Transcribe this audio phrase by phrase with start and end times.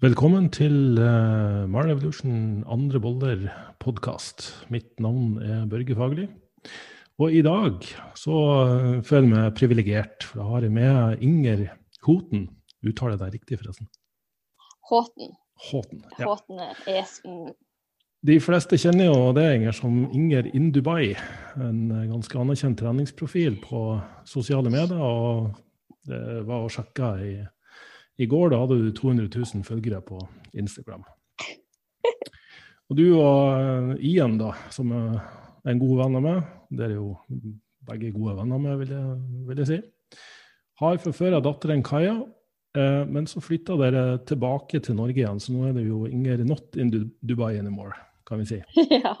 [0.00, 3.42] Velkommen til uh, Marl Evolution andre boller
[3.84, 4.46] podkast.
[4.72, 6.24] Mitt navn er Børge Fagerli.
[7.20, 7.84] Og i dag
[8.16, 11.66] så uh, føler jeg meg privilegert, for da har jeg med Inger
[12.06, 12.46] Hoten.
[12.80, 13.90] Uttaler jeg deg riktig, forresten?
[14.88, 15.36] Håten.
[15.68, 16.30] Håten, ja.
[16.30, 17.52] Håten er mm.
[18.32, 21.12] De fleste kjenner jo det Inger, som Inger in Dubai.
[21.60, 23.84] En ganske anerkjent treningsprofil på
[24.24, 24.96] sosiale medier.
[24.96, 25.52] Og
[26.08, 27.38] det var å sjekke i
[28.20, 30.18] i går da hadde du 200 000 følgere på
[30.52, 31.06] Instagram.
[32.90, 35.20] Og du og eh, Ian, da, som er
[35.70, 36.40] en god venn av meg,
[36.74, 37.12] dere er jo
[37.86, 39.16] begge gode venner med, vil jeg,
[39.48, 39.80] vil jeg si,
[40.82, 42.18] har fra før av datteren Kaja.
[42.78, 46.44] Eh, men så flytta dere tilbake til Norge igjen, så nå er det jo Inger
[46.46, 47.96] not in Dubai anymore,
[48.26, 48.62] kan vi si.
[49.00, 49.14] Ja.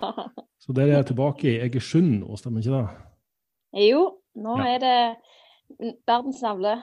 [0.60, 3.04] Så dere er tilbake i Egersund nå, stemmer ikke det?
[3.88, 4.02] Jo,
[4.36, 4.74] nå ja.
[4.74, 6.74] er det verdensnavle.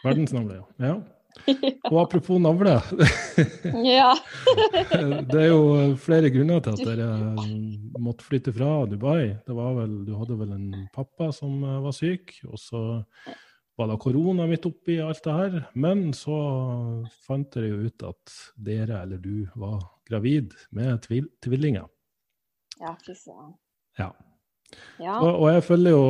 [0.00, 0.86] Verdensnavle, ja.
[0.86, 0.94] ja.
[1.90, 2.76] Og apropos navle.
[3.88, 4.12] ja.
[5.30, 7.10] det er jo flere grunner til at dere
[7.98, 9.34] måtte flytte fra Dubai.
[9.46, 12.82] Det var vel, du hadde vel en pappa som eh, var syk, og så
[13.78, 15.60] var det korona midt oppi alt det her.
[15.78, 16.38] Men så
[17.26, 21.06] fant dere jo ut at dere, eller du, var gravid med
[21.44, 21.86] tvillinger.
[22.78, 23.54] Ja, fy søren.
[23.98, 24.12] Ja.
[25.00, 25.14] Ja.
[25.22, 26.02] Og, og, jeg følger jo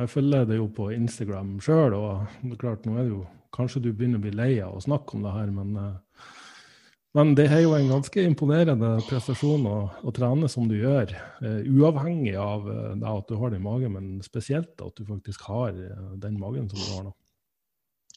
[0.00, 3.20] jeg følger det jo på Instagram sjøl, og klart nå er det jo
[3.60, 6.28] Kanskje du begynner å bli lei av å snakke om det her, men, eh,
[7.18, 11.12] men det er jo en ganske imponerende prestasjon å, å trene som du gjør.
[11.42, 15.42] Uh, uavhengig av uh, at du har det i magen, men spesielt at du faktisk
[15.50, 17.12] har uh, den magen som du har nå.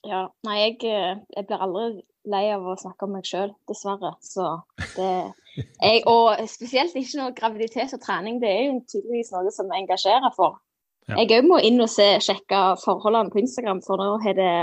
[0.03, 4.13] Ja, nei, jeg, jeg, blir aldri lei av å snakke om meg sjøl, dessverre.
[4.23, 4.45] Så
[4.93, 5.09] det
[5.87, 8.39] jeg, Og spesielt ikke noe graviditet og trening.
[8.43, 10.61] Det er jo tydeligvis noe som engasjerer for.
[11.09, 11.17] Ja.
[11.19, 14.53] Jeg òg må inn og se, sjekke forholdene på Instagram, for nå har det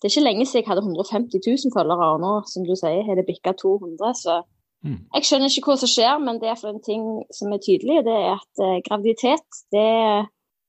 [0.00, 3.04] det er ikke lenge siden jeg hadde 150 000 følgere, og nå som du sier,
[3.04, 4.14] har det bikka 200.
[4.16, 4.38] Så
[4.86, 4.98] mm.
[5.16, 7.04] jeg skjønner ikke hva som skjer, men det er for en ting
[7.36, 9.90] som er tydelig, det er at eh, graviditet det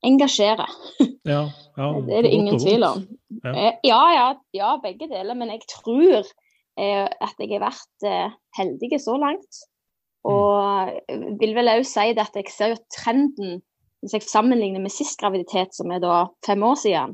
[0.04, 0.78] engasjerer.
[1.22, 1.44] Ja,
[1.78, 3.04] ja, det er det ingen tvil om.
[3.44, 3.52] Ja.
[3.54, 4.00] Eh, ja.
[4.16, 5.38] ja, ja, begge deler.
[5.38, 9.60] Men jeg tror eh, at jeg har vært uh, heldig så langt.
[10.26, 11.28] Og mm.
[11.38, 13.62] vil vel òg si det at jeg ser jo trenden,
[14.02, 17.14] hvis jeg sammenligner med sist graviditet, som er da fem år siden,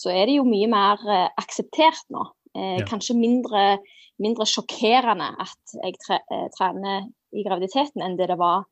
[0.00, 2.24] så er det jo mye mer eh, akseptert nå.
[2.56, 2.86] Eh, ja.
[2.88, 3.78] Kanskje mindre,
[4.22, 8.64] mindre, sjokkerende at jeg tre, eh, trener i graviditeten enn det det var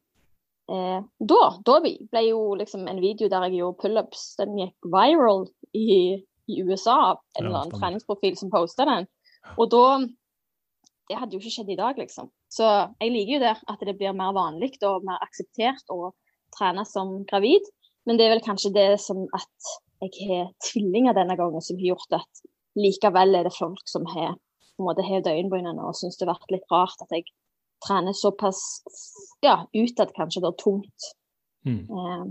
[0.73, 1.01] eh,
[1.33, 1.43] da.
[1.67, 5.47] Da ble jo liksom en video der jeg gjorde pullups, den gikk viral
[5.77, 6.19] i,
[6.49, 9.11] i USA en eller annen treningsprofil som posta den.
[9.57, 9.85] Og da
[11.09, 12.27] Det hadde jo ikke skjedd i dag, liksom.
[12.53, 12.67] Så
[13.01, 16.11] jeg liker jo det, at det blir mer vanlig og mer akseptert å
[16.53, 17.65] trene som gravid.
[18.09, 21.91] Men det er vel kanskje det som at jeg har tvillinger denne gangen, som har
[21.91, 22.43] gjort at
[22.79, 24.37] likevel er det folk som har
[24.79, 27.27] på en måte hevet øyenbrynene og syns det har vært litt rart at jeg
[27.85, 28.61] trener såpass
[29.45, 31.09] ja, utad kanskje da tungt.
[31.67, 31.83] Mm.
[31.83, 32.23] Eh,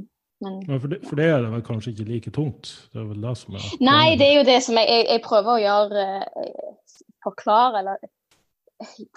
[0.43, 2.71] men, men for, det, for, det, er det vel kanskje ikke like tungt?
[2.93, 5.23] Det er vel det som er Nei, det er jo det som jeg, jeg, jeg
[5.25, 8.09] prøver å gjøre eh, Forklare eller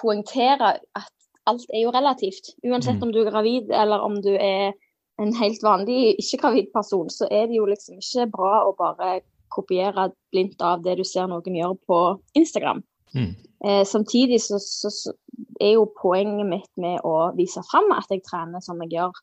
[0.00, 1.12] poengtere at
[1.50, 2.54] alt er jo relativt.
[2.64, 3.04] Uansett mm.
[3.04, 4.72] om du er gravid eller om du er
[5.20, 9.20] en helt vanlig ikke-gravid person, så er det jo liksom ikke bra å bare
[9.50, 12.00] kopiere blindt av det du ser noen gjøre på
[12.38, 12.82] Instagram.
[13.14, 13.32] Mm.
[13.66, 15.12] Eh, samtidig så, så, så,
[15.60, 19.18] er jo poenget mitt med å vise fram at jeg trener som jeg gjør,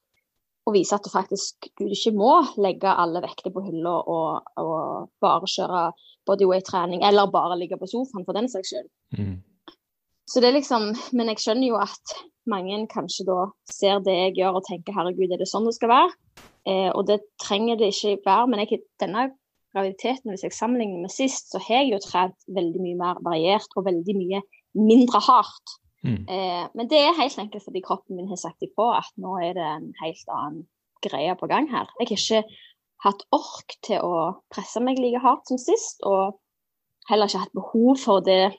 [0.68, 5.08] og vise at du faktisk du ikke må legge alle vekter på hylla og, og,
[5.24, 5.84] bare kjøre
[6.28, 8.90] bodyweight-trening, eller bare ligge på sofaen for den saks skyld.
[9.18, 9.38] Mm.
[10.28, 12.18] Så det er liksom Men jeg skjønner jo at
[12.52, 15.92] mange kanskje da ser det jeg gjør og tenker herregud, er det sånn det skal
[15.94, 16.14] være?
[16.68, 18.48] Eh, og det trenger det ikke være.
[18.52, 19.30] Men jeg, denne
[19.76, 23.78] graviditeten, hvis jeg sammenligner med sist, så har jeg jo trent veldig mye mer variert
[23.78, 24.42] og veldig mye
[24.78, 25.78] mindre hardt.
[26.06, 26.24] Mm.
[26.30, 29.56] Eh, men det er helt enkelt fordi kroppen min har sagt ifra at nå er
[29.58, 30.66] det en helt annen
[31.04, 31.90] greie på gang her.
[32.00, 32.44] Jeg har ikke
[33.06, 34.22] hatt ork til å
[34.54, 36.38] presse meg like hardt som sist, og
[37.10, 38.58] heller ikke hatt behov for det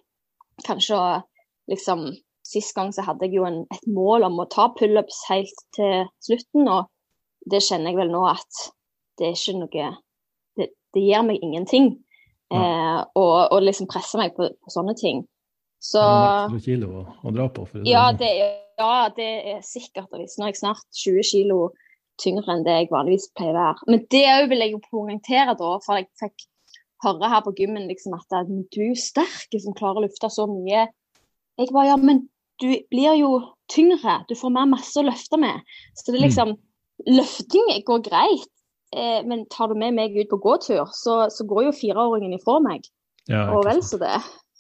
[0.67, 1.09] kanskje å
[1.71, 2.09] liksom
[2.49, 6.07] Sist gang så hadde jeg jo en, et mål om å ta pullups helt til
[6.25, 6.89] slutten, og
[7.49, 8.63] det kjenner jeg vel nå at
[9.19, 9.89] det er ikke noe
[10.57, 11.91] Det, det gir meg ingenting.
[12.49, 12.61] Ja.
[12.61, 15.27] Eh, og, og, liksom presse meg på, på sånne ting.
[15.79, 16.01] Så
[16.65, 17.67] kilo å, å dra på?
[17.87, 18.31] ja, det,
[18.81, 20.09] ja, det er sikkert.
[20.11, 21.59] Nå er jeg snart 20 kilo
[22.19, 23.91] tyngre enn det jeg vanligvis pleier å være.
[23.93, 26.49] Men det òg vil jeg jo poengtere, da, for jeg fikk
[27.05, 30.89] høre her på gymmen liksom at du er sterk som klarer å lufte så mye.
[31.59, 32.25] Jeg bare ja, men
[32.61, 33.33] du blir jo
[33.73, 35.61] tyngre, du får mer masse å løfte med.
[35.97, 36.27] Så det er mm.
[36.29, 36.57] liksom
[37.07, 38.49] Løfting går greit,
[38.91, 42.57] eh, men tar du med meg ut på gåtur, så, så går jo fireåringen ifra
[42.65, 42.89] meg.
[43.31, 44.17] Ja, og vel så det.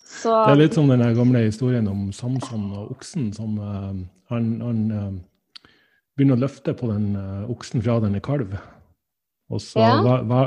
[0.08, 3.32] Så, Det er litt som den gamle historien om Samson og oksen.
[3.34, 3.90] som eh,
[4.30, 5.10] Han, han eh,
[6.16, 8.54] begynner å løfte på den eh, oksen fra den er kalv.
[9.48, 9.94] Og så Ja.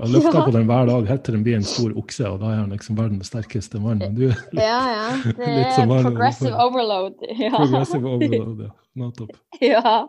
[0.06, 0.45] løfter Ja.
[0.45, 2.69] på den hver dag helt til den blir en stor okse, og da er han
[2.69, 3.98] liksom verdens sterkeste mann.
[3.98, 5.07] Men du, ja, ja.
[5.38, 7.15] Det Litt er progressive overload.
[7.39, 7.50] Ja.
[7.56, 8.69] progressive overload, ja.
[8.95, 9.31] Nettopp.
[9.62, 10.06] Ja,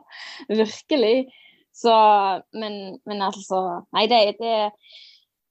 [0.50, 1.26] virkelig.
[1.72, 1.92] Så,
[2.52, 4.72] men, men altså Nei, det, det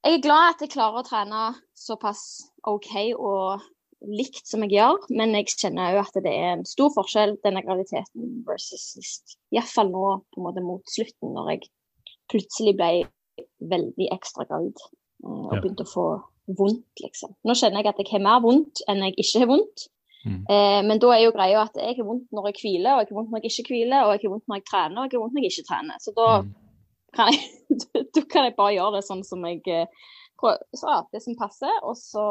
[0.06, 2.22] Jeg er glad at jeg klarer å trene såpass
[2.68, 3.62] OK og
[4.06, 7.62] likt som jeg gjør, men jeg kjenner òg at det er en stor forskjell denne
[7.66, 9.36] graviditeten versus sist.
[9.54, 11.70] Iallfall nå på en måte mot slutten, når jeg
[12.34, 12.92] plutselig ble
[13.62, 15.62] veldig ekstra gravid eh, og Ja.
[15.62, 16.06] begynte å få
[16.58, 17.36] vondt, liksom.
[17.46, 19.88] Nå kjenner jeg at jeg har mer vondt enn jeg ikke har vondt.
[20.26, 20.42] Mm.
[20.50, 23.08] Eh, men da er jo greia at jeg har vondt når jeg hviler, og jeg
[23.10, 25.18] har vondt når jeg ikke hviler, og jeg har vondt når jeg trener, og jeg
[25.18, 25.96] har vondt når jeg ikke trener.
[26.02, 26.52] Så da Mm.
[27.14, 27.42] kan jeg,
[28.16, 29.86] da kan jeg bare gjøre det sånn som jeg eh,
[30.40, 32.26] prøver, så, det som passer, og så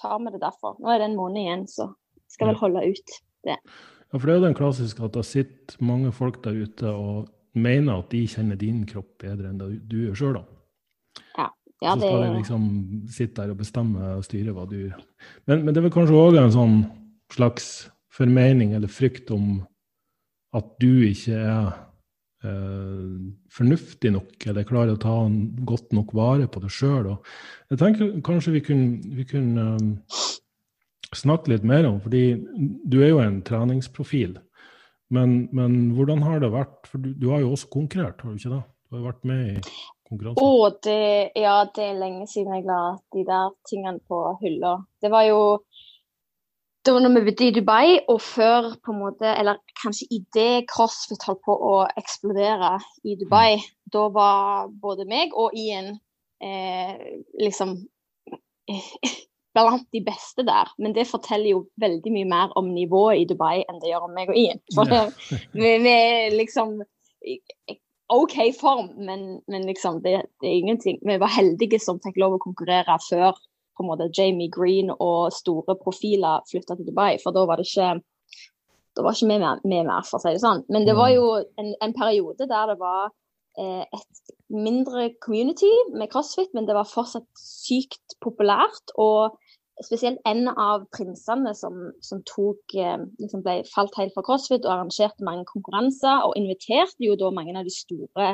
[0.00, 0.76] tar vi det derfor.
[0.80, 1.90] Nå er det en måned igjen, så
[2.32, 3.14] skal vel holde ut.
[3.44, 3.56] Ja,
[4.12, 8.00] for det er jo den klassiske at det sitter mange folk der ute og mener
[8.00, 10.44] at de kjenner din kropp bedre enn det du gjør sjøl, da.
[11.82, 12.66] Ja, så det, skal de liksom
[13.10, 15.00] sitte der og bestemme og styre hva du gjør.
[15.50, 16.76] Men, men det er vel kanskje òg en sånn
[17.32, 17.70] slags
[18.12, 19.56] formening eller frykt om
[20.54, 21.72] at du ikke er
[22.46, 23.16] eh,
[23.56, 27.10] fornuftig nok, eller klarer å ta en godt nok vare på deg sjøl.
[27.72, 29.92] Jeg tenker kanskje vi kunne, vi kunne um,
[31.16, 32.24] snakke litt mer om, fordi
[32.84, 34.36] du er jo en treningsprofil.
[35.12, 36.78] Men, men hvordan har det vært?
[36.88, 38.62] For du, du har jo også konkurrert, har du ikke det?
[38.88, 39.56] Du har vært med i
[40.08, 40.44] konkurranse.
[40.44, 41.02] Å, det,
[41.40, 42.82] ja, det er lenge siden jeg la
[43.14, 44.78] de der tingene på hylla.
[45.02, 45.42] Det var jo
[46.82, 50.64] det var når vi bodde i Dubai, og før på en måte, eller kanskje idet
[50.70, 52.72] CrossFit holdt på å eksplodere
[53.06, 53.60] i Dubai,
[53.92, 55.92] da var både meg og Ian
[56.42, 57.76] eh, liksom
[59.54, 60.70] blant de beste der.
[60.78, 64.14] Men det forteller jo veldig mye mer om nivået i Dubai enn det gjør om
[64.16, 64.62] meg og Ian.
[64.74, 65.04] For Ja.
[65.52, 66.78] vi, vi er liksom
[68.12, 70.98] OK form, men, men liksom det, det er ingenting.
[71.06, 73.32] Vi var heldige som fikk lov å konkurrere før
[73.72, 77.68] på en måte Jamie Green og store profiler flytta til Dubai, for da var det
[77.70, 77.94] ikke
[78.92, 80.66] da var ikke vi med, med mer, for å si det sånn.
[80.68, 83.06] Men det var jo en, en periode der det var
[83.56, 88.92] eh, et mindre community med crossfit, men det var fortsatt sykt populært.
[89.00, 89.32] Og
[89.86, 94.72] spesielt en av prinsene som, som tok, eh, liksom ble, falt helt fra crossfit og
[94.74, 98.28] arrangerte mange konkurranser, og inviterte jo da mange av de store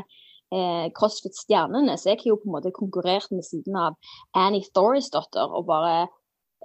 [0.52, 1.96] eh, crossfit-stjernene.
[1.98, 3.98] Så jeg har jo på en måte konkurrert med siden av
[4.36, 5.96] Annie Thorisdotter og bare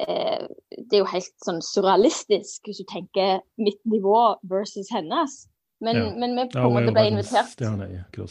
[0.02, 0.46] eh,
[0.78, 5.44] Det er jo helt sånn surrealistisk hvis du tenker mitt nivå versus hennes.
[5.84, 6.04] Men, Ja.
[6.16, 7.50] men vi på en måte ble invitert.
[7.52, 7.88] stjerne.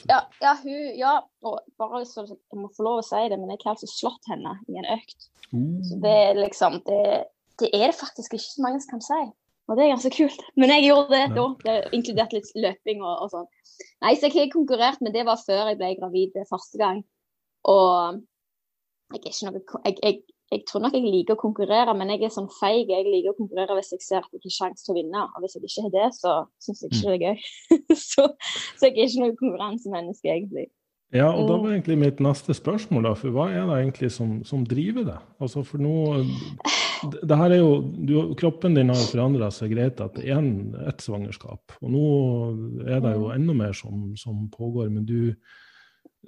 [0.09, 3.53] Ja, ja, hun, ja, og bare så jeg må få lov å si det, men
[3.53, 5.29] jeg har altså slått henne i en økt.
[5.53, 7.25] Så Uh, det er liksom Det,
[7.61, 9.23] det er det faktisk ikke så mange som kan si.
[9.69, 10.41] Og det er ganske kult.
[10.57, 11.45] Men jeg gjorde det da.
[11.65, 13.47] Det inkludert litt løping og, og sånn.
[14.03, 17.05] Nei, så jeg har konkurrert, men det var før jeg ble gravid første gang.
[17.69, 18.23] Og
[19.13, 20.23] jeg er ikke noe jeg, jeg,
[20.53, 22.91] jeg tror nok jeg liker å konkurrere, men jeg er sånn feig.
[22.93, 25.25] Jeg liker å konkurrere hvis jeg ser at jeg har sjanse til å vinne.
[25.25, 27.43] Og hvis jeg ikke har det, så syns jeg ikke det er gøy.
[28.13, 28.29] så,
[28.77, 30.69] så jeg er ikke noe konkurransemenneske, egentlig.
[31.13, 34.39] Ja, og da var egentlig mitt neste spørsmål, da, for hva er det egentlig som,
[34.49, 35.19] som driver det?
[35.45, 36.23] Altså for nå,
[37.13, 37.75] det, her er jo,
[38.09, 42.07] du, Kroppen din har jo forandra seg greit etter ett svangerskap, og nå
[42.87, 44.89] er det jo enda mer som, som pågår.
[44.89, 45.35] Men du,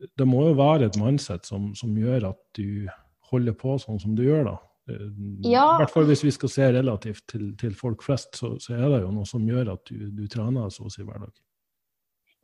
[0.04, 2.84] det må jo være et mindset som, som gjør at du
[3.31, 4.57] holder på sånn som du gjør, da.
[4.90, 5.09] Eh,
[5.49, 5.64] Ja.
[5.75, 8.87] I hvert fall hvis vi skal se relativt til, til folk flest, så, så er
[8.93, 11.33] det jo noe som gjør at du, du trener så å si hver dag.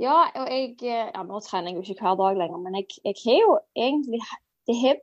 [0.01, 2.89] Ja, og jeg eh, Ja, nå trener jeg jo ikke hver dag lenger, men jeg,
[3.05, 4.23] jeg har jo egentlig
[4.69, 5.03] det har,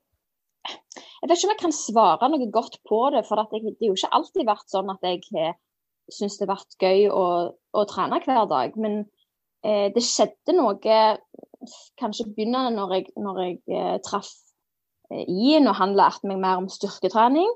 [0.67, 3.91] Jeg vet ikke om jeg kan svare noe godt på det, for jeg, det har
[3.91, 5.55] jo ikke alltid vært sånn at jeg har
[6.11, 8.75] syntes det har vært gøy å, å trene hver dag.
[8.79, 8.99] Men
[9.65, 10.97] eh, det skjedde noe
[11.99, 14.31] kanskje begynnende når jeg, når jeg eh, traff
[15.13, 17.49] eh, når og han lærte meg mer om styrketrening.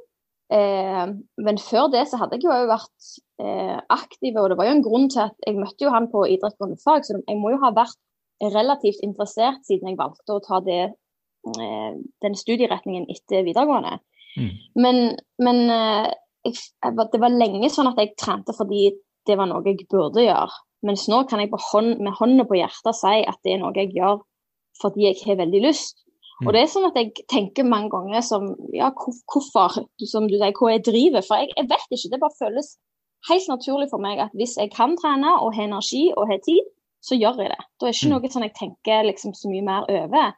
[0.52, 1.12] Eh,
[1.46, 4.86] men før det så hadde jeg jo vært eh, aktiv, og det var jo en
[4.86, 7.72] grunn til at jeg møtte jo han på idrettsgående fag, så jeg må jo ha
[7.76, 8.00] vært
[8.42, 10.82] relativt interessert siden jeg valgte å ta det,
[11.54, 11.92] eh,
[12.26, 14.00] den studieretningen etter videregående.
[14.40, 14.52] Mm.
[14.84, 15.00] Men,
[15.44, 16.10] men eh,
[16.48, 16.58] jeg,
[17.14, 18.90] det var lenge sånn at jeg trente fordi
[19.28, 20.60] det var noe jeg burde gjøre.
[20.88, 23.76] Mens nå kan jeg på hånd, med hånda på hjertet si at det er noe
[23.78, 24.24] jeg gjør
[24.82, 26.00] fordi jeg har veldig lyst.
[26.42, 26.48] Mm.
[26.48, 29.76] Og det er sånn at jeg tenker mange ganger som ja, hvorfor,
[30.10, 31.22] som du sier, hva jeg driver.
[31.28, 32.12] For jeg, jeg vet ikke.
[32.16, 32.72] Det bare føles
[33.30, 36.66] helt naturlig for meg at hvis jeg kan trene og har energi og har tid,
[37.06, 37.66] så gjør jeg det.
[37.82, 38.14] Da er ikke Mm.
[38.16, 40.34] noe sånn jeg tenker liksom så mye mer over.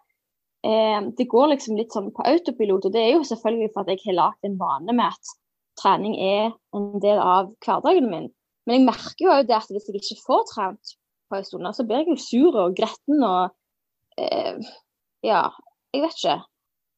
[0.64, 3.92] Eh, det går liksom litt sånn på autopilot, og det er jo selvfølgelig for at
[3.92, 5.34] jeg har lagd en vane med at
[5.80, 8.30] trening er en del av hverdagen min.
[8.68, 10.94] Men jeg merker jo det at hvis jeg ikke får trent
[11.32, 13.52] på en stund, så blir jeg jo sur og gretten og
[14.18, 14.60] eh,
[15.24, 15.50] Ja,
[15.94, 16.42] jeg vet ikke.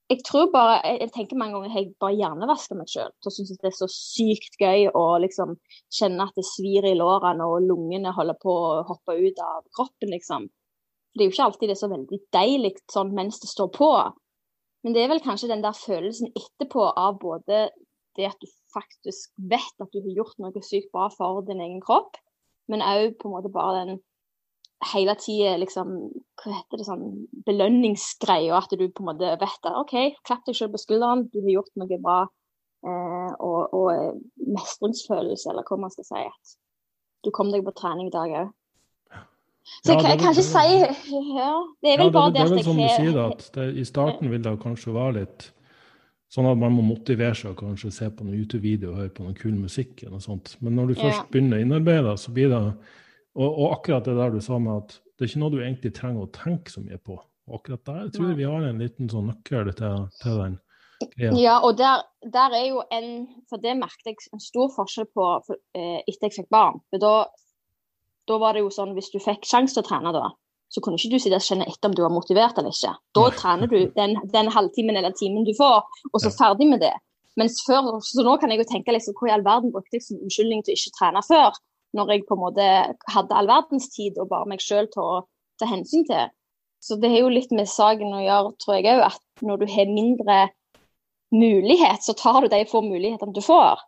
[0.05, 3.13] Jeg tror bare, jeg tenker mange ganger jeg bare hjernevasker meg sjøl.
[3.25, 5.55] Så syns jeg det er så sykt gøy å liksom
[5.97, 10.13] kjenne at det svir i lårene og lungene holder på å hoppe ut av kroppen,
[10.13, 10.45] liksom.
[11.15, 13.89] Det er jo ikke alltid det er så veldig deilig sånn mens det står på.
[14.85, 17.69] Men det er vel kanskje den der følelsen etterpå av både
[18.15, 21.81] det at du faktisk vet at du har gjort noe sykt bra for din egen
[21.83, 22.19] kropp,
[22.69, 24.03] men òg på en måte bare den
[24.91, 25.93] hele tida liksom
[26.41, 27.05] Hva heter det sånn
[27.47, 29.95] belønningsgreia, at du på en måte vet at OK,
[30.27, 32.19] klapp deg selv på skulderen, du har gjort noe bra.
[32.85, 34.11] Eh, og, og, eh,
[34.53, 36.21] mestringsfølelse, eller hva man skal si.
[36.21, 36.55] At
[37.25, 38.53] du kom deg på trening i dag òg.
[39.81, 42.43] Så ja, jeg, jeg kan ikke si ja, Det er vel ja, bare det, det,
[42.43, 45.15] det, det er vel som du sier, at det, i starten vil det kanskje være
[45.23, 45.47] litt
[46.35, 49.23] Sånn at man må motivere seg og kanskje se på noen YouTube-video og høre på
[49.23, 50.01] noen kul musikk.
[50.01, 50.55] eller noe sånt.
[50.59, 52.61] Men når du først begynner å innarbeide, så blir det
[53.35, 55.91] og, og, akkurat det der du sa med at det er ikke noe du egentlig
[55.95, 57.17] trenger å tenke så mye på.
[57.45, 60.55] Og akkurat der jeg tror jeg vi har en liten sånn nøkkel til, til den.
[61.19, 63.09] Ja, ja og der, der, er jo en
[63.51, 66.79] For det merket jeg en stor forskjell på for, eh, etter jeg fikk barn.
[66.89, 67.13] For da,
[68.31, 70.29] da var det jo sånn hvis du fikk sjanse til å trene da,
[70.71, 72.95] så kunne ikke du sitte og kjenne etter om du var motivert eller ikke.
[73.15, 76.95] Da trener du den, den halvtimen eller timen du får, og så ferdig med det.
[77.39, 80.05] Mens før, så nå kan jeg jo tenke liksom, hvor i all verden brukte jeg
[80.05, 81.57] som unnskyldning til å ikke trene før?
[81.95, 82.67] Når jeg på en måte
[83.13, 85.23] hadde all verdens tid og bare meg sjøl til å
[85.61, 86.31] ta hensyn til.
[86.83, 89.67] Så det har jo litt med saken å gjøre, tror jeg òg, at når du
[89.71, 90.39] har mindre
[91.33, 93.81] mulighet, så tar du de få mulighetene du får.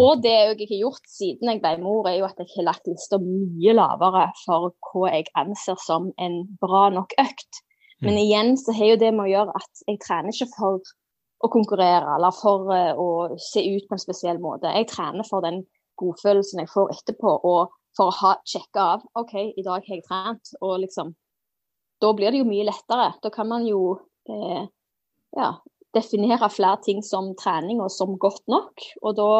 [0.00, 2.88] Og det jeg har gjort siden jeg ble mor, er jo at jeg har lagt
[2.88, 7.60] lista mye lavere for hva jeg anser som en bra nok økt.
[8.00, 8.22] Men mm.
[8.24, 10.92] igjen så har jo det med å gjøre at jeg trener ikke for
[11.42, 13.08] å konkurrere eller for uh, å
[13.40, 14.72] se ut på en spesiell måte.
[14.72, 15.62] Jeg trener for den
[16.02, 20.06] godfølelsen jeg får etterpå, og for å ha sjekke av OK, i dag har jeg
[20.06, 20.54] trent.
[20.60, 21.14] Og liksom
[22.02, 23.12] Da blir det jo mye lettere.
[23.22, 23.94] Da kan man jo
[24.26, 24.64] eh,
[25.38, 25.50] ja,
[25.94, 28.82] definere flere ting som trening og som godt nok.
[29.06, 29.32] Og da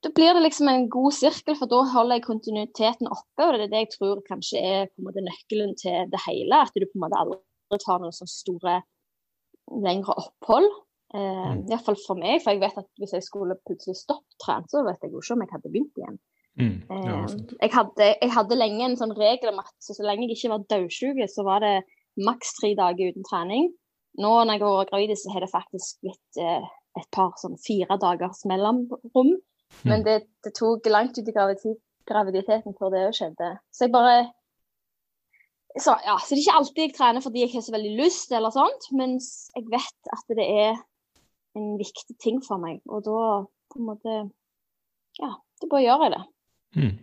[0.00, 3.44] da blir det liksom en god sirkel, for da holder jeg kontinuiteten oppe.
[3.44, 6.62] Og det er det jeg tror kanskje er måte nøkkelen til det hele.
[6.64, 8.76] At du på en måte aldri tar noen sånne store,
[9.84, 10.70] lengre opphold.
[11.14, 11.64] Eh, mm.
[11.70, 15.02] Iallfall for meg, for jeg vet at hvis jeg skulle plutselig stoppe trent, så vet
[15.02, 16.18] jeg jo ikke om jeg hadde begynt igjen.
[16.60, 16.76] Mm.
[16.86, 20.28] Ja, eh, jeg, hadde, jeg, hadde, lenge en sånn regel om at så, så lenge
[20.28, 21.76] jeg ikke var dødssyk, så var det
[22.20, 23.70] maks tre dager uten trening.
[24.20, 26.66] Nå når jeg går gravid, så har det faktisk blitt eh,
[26.98, 29.36] et par sånn fire dagers mellomrom.
[29.86, 30.06] Men mm.
[30.06, 33.50] det, det, tok langt ut i graviditeten før det òg skjedde.
[33.74, 34.20] Så jeg bare
[35.78, 38.32] så, ja, så det er ikke alltid jeg trener fordi jeg har så veldig lyst,
[38.34, 40.80] eller sånt, mens jeg vet at det er
[41.58, 42.82] en viktig ting for meg.
[42.90, 43.20] Og da
[43.70, 44.18] på en måte
[45.20, 46.24] Ja, da bare gjør jeg det.
[46.78, 46.98] Mm.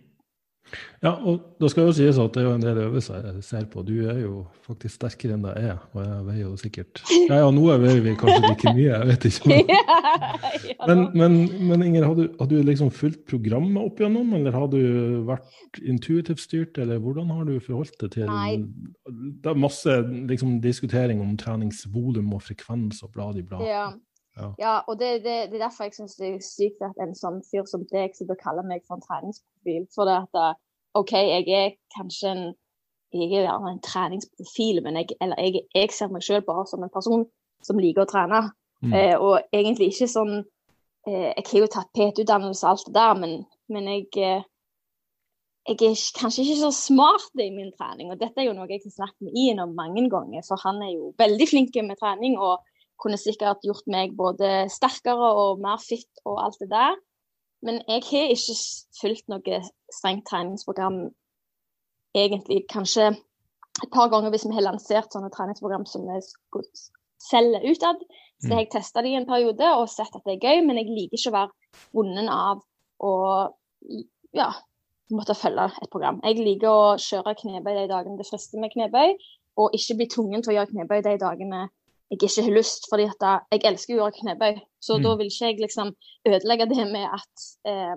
[1.03, 3.67] Ja, og da skal jo sies at det er jo en del øvelser jeg ser
[3.71, 3.83] på.
[3.85, 7.51] Du er jo faktisk sterkere enn jeg er, og jeg veier jo sikkert Ja, ja,
[7.53, 9.59] nå veier vi kanskje like mye, jeg vet ikke.
[10.89, 11.37] Men, men,
[11.69, 14.81] men Inger, har du, har du, liksom fulgt programmet opp igjennom, eller har du
[15.29, 18.57] vært intuitivt styrt, eller hvordan har du forholdt deg til Nei.
[19.05, 19.99] Det er masse
[20.33, 23.63] liksom, diskutering om treningsvolum og frekvens og blad i blad.
[23.69, 23.87] Ja.
[24.37, 24.51] Ja.
[24.61, 27.39] ja, og det, det, det, er derfor jeg syns det er sykt at en sånn
[27.47, 29.87] fyr som deg som bør kalle meg for en treningsprofil.
[29.95, 30.57] For det at eh,
[30.97, 32.47] OK, jeg er kanskje en
[33.15, 36.91] jeg er en treningsprofil, men jeg, eller jeg, jeg ser meg selv bare som en
[36.93, 37.23] person
[37.63, 38.41] som liker å trene.
[38.83, 38.93] Mm.
[38.93, 40.35] Eh, og egentlig ikke sånn
[41.07, 43.31] eh, Jeg har jo tatt PT-utdannelse og alt det der, men,
[43.73, 44.43] men jeg, eh,
[45.71, 48.11] jeg er kanskje ikke så smart i min trening.
[48.11, 50.83] Og dette er jo noe jeg har snakket med Ian om mange ganger, for han
[50.85, 52.37] er jo veldig flink med trening.
[52.37, 52.61] og
[53.01, 56.97] kunne sikkert gjort meg både sterkere og mer fit og alt det der.
[57.65, 58.57] Men jeg har ikke
[59.01, 59.61] fulgt noe
[59.93, 60.99] strengt treningsprogram
[62.17, 62.63] egentlig.
[62.69, 63.11] Kanskje
[63.83, 66.21] et par ganger hvis vi har lansert sånne treningsprogram som vi
[67.21, 68.01] selger utad.
[68.37, 70.77] Så jeg har testa det i en periode og sett at det er gøy, men
[70.77, 72.61] jeg liker ikke å være bonden av
[73.01, 73.13] å
[74.37, 74.51] ja,
[75.13, 76.19] måtte følge et program.
[76.25, 79.15] Jeg liker å kjøre knebøy de dagene det frister med knebøy,
[79.57, 81.63] og ikke bli tvungen til å gjøre knebøy de dagene
[82.09, 84.61] jeg ikke har lyst, fordi at jeg elsker å gjøre knebøy.
[84.79, 85.03] Så mm.
[85.03, 85.91] da vil ikke jeg liksom
[86.29, 87.95] ødelegge det med at eh,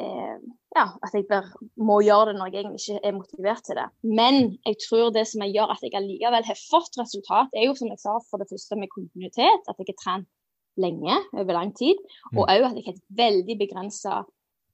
[0.00, 0.36] eh,
[0.76, 3.86] ja, at jeg bare må gjøre det når jeg egentlig ikke er motivert til det.
[4.20, 7.76] Men jeg tror det som jeg gjør at jeg allikevel har fått resultat, er jo
[7.78, 9.68] som jeg sa, for det første med kontinuitet.
[9.68, 10.30] At jeg har trent
[10.80, 11.98] lenge, over lang tid.
[12.36, 12.68] Og òg mm.
[12.70, 14.22] at jeg har et veldig begrensa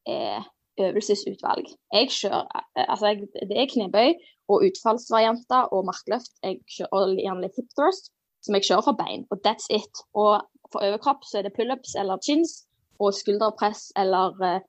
[0.06, 0.42] eh,
[0.86, 1.66] øvelsesutvalg.
[1.98, 4.12] Jeg kjører, eh, altså jeg, Det er knebøy
[4.52, 8.12] og utfallsvarianter og markløft jeg kjører, og gjerne litt hip thrust
[8.46, 10.02] som jeg kjører for bein, og that's it.
[10.14, 10.40] Og
[10.72, 12.62] for overkropp så er det pullups eller chins
[13.02, 14.60] og skulderpress, eller uh,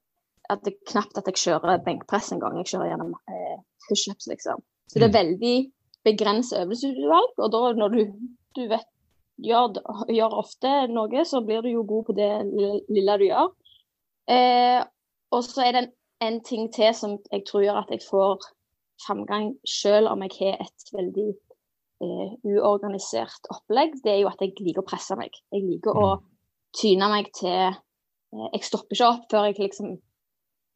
[0.52, 2.58] at det knapt at jeg kjører benkpress en gang.
[2.60, 3.58] Jeg kjører gjennom uh,
[3.88, 4.64] pushups, liksom.
[4.88, 5.20] Så det er mm.
[5.22, 5.56] veldig
[6.08, 7.34] begrenset øvelsesutvalg.
[7.38, 8.02] Og da når du,
[8.56, 8.88] du vet,
[9.44, 9.80] gjør,
[10.12, 12.32] gjør, ofte noe, så blir du jo god på det
[12.90, 13.50] lille du gjør.
[14.32, 14.82] Eh,
[15.32, 15.92] og så er det en,
[16.28, 18.48] en, ting til som jeg tror gjør at jeg får
[19.06, 21.30] framgang selv om jeg har et veldig
[22.04, 23.98] eh, uorganisert opplegg.
[24.04, 25.36] Det er jo at jeg liker å presse meg.
[25.54, 26.26] Jeg liker å mm.
[26.82, 29.96] tyne meg til eh, Jeg stopper ikke opp før jeg liksom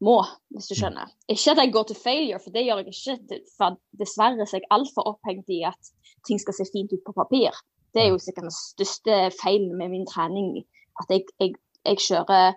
[0.02, 0.16] må,
[0.54, 1.10] hvis du skjønner.
[1.30, 3.42] Ikke at jeg går til failure, for det gjør jeg ikke.
[3.54, 5.92] For dessverre er jeg altfor opphengt i at
[6.26, 7.54] ting skal se fint ut på papir.
[7.94, 10.64] Det er jo sikkert den største feilen med min trening.
[11.00, 11.54] At jeg, jeg,
[11.86, 12.56] jeg kjører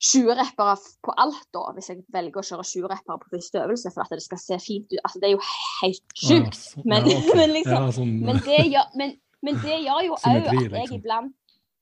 [0.00, 3.92] 20 rappere på alt, da, hvis jeg velger å kjøre 20 rappere på første øvelse
[3.92, 5.00] for at det skal se fint ut.
[5.02, 5.42] Altså, det er jo
[5.82, 6.62] helt sjukt.
[6.84, 7.36] Men, ja, okay.
[7.40, 9.12] men, liksom, sånn, men, det gjør, men,
[9.44, 10.96] men, det gjør, jo òg at jeg liksom.
[10.96, 11.36] iblant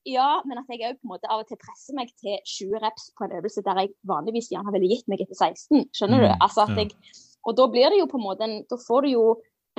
[0.07, 2.81] ja, men at jeg òg på en måte av og til presser meg til 20
[2.81, 5.89] reps på en øvelse der jeg vanligvis gjerne ville gitt meg etter 16.
[5.95, 6.29] Skjønner mm, du?
[6.45, 6.93] Altså at jeg,
[7.47, 9.25] og da blir det jo på en måte en, Da får du jo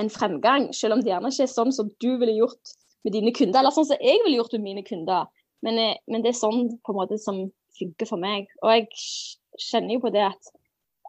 [0.01, 3.33] en fremgang, selv om det gjerne ikke er sånn som du ville gjort med dine
[3.37, 5.29] kunder, eller sånn som jeg ville gjort med mine kunder.
[5.65, 7.43] Men, eh, men det er sånn på en måte som
[7.81, 8.51] funker for meg.
[8.63, 8.89] Og jeg
[9.71, 10.53] kjenner jo på det at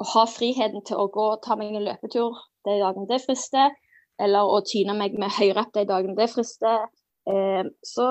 [0.01, 3.73] å ha friheten til å gå og ta meg en løpetur de dagene det frister,
[4.21, 6.87] eller å tyne meg med høyrapp de dagene det frister,
[7.29, 8.07] eh, så,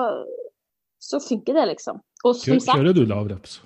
[0.99, 2.01] så, funker det, liksom.
[2.25, 3.59] Og som sagt Kjører du lavreps?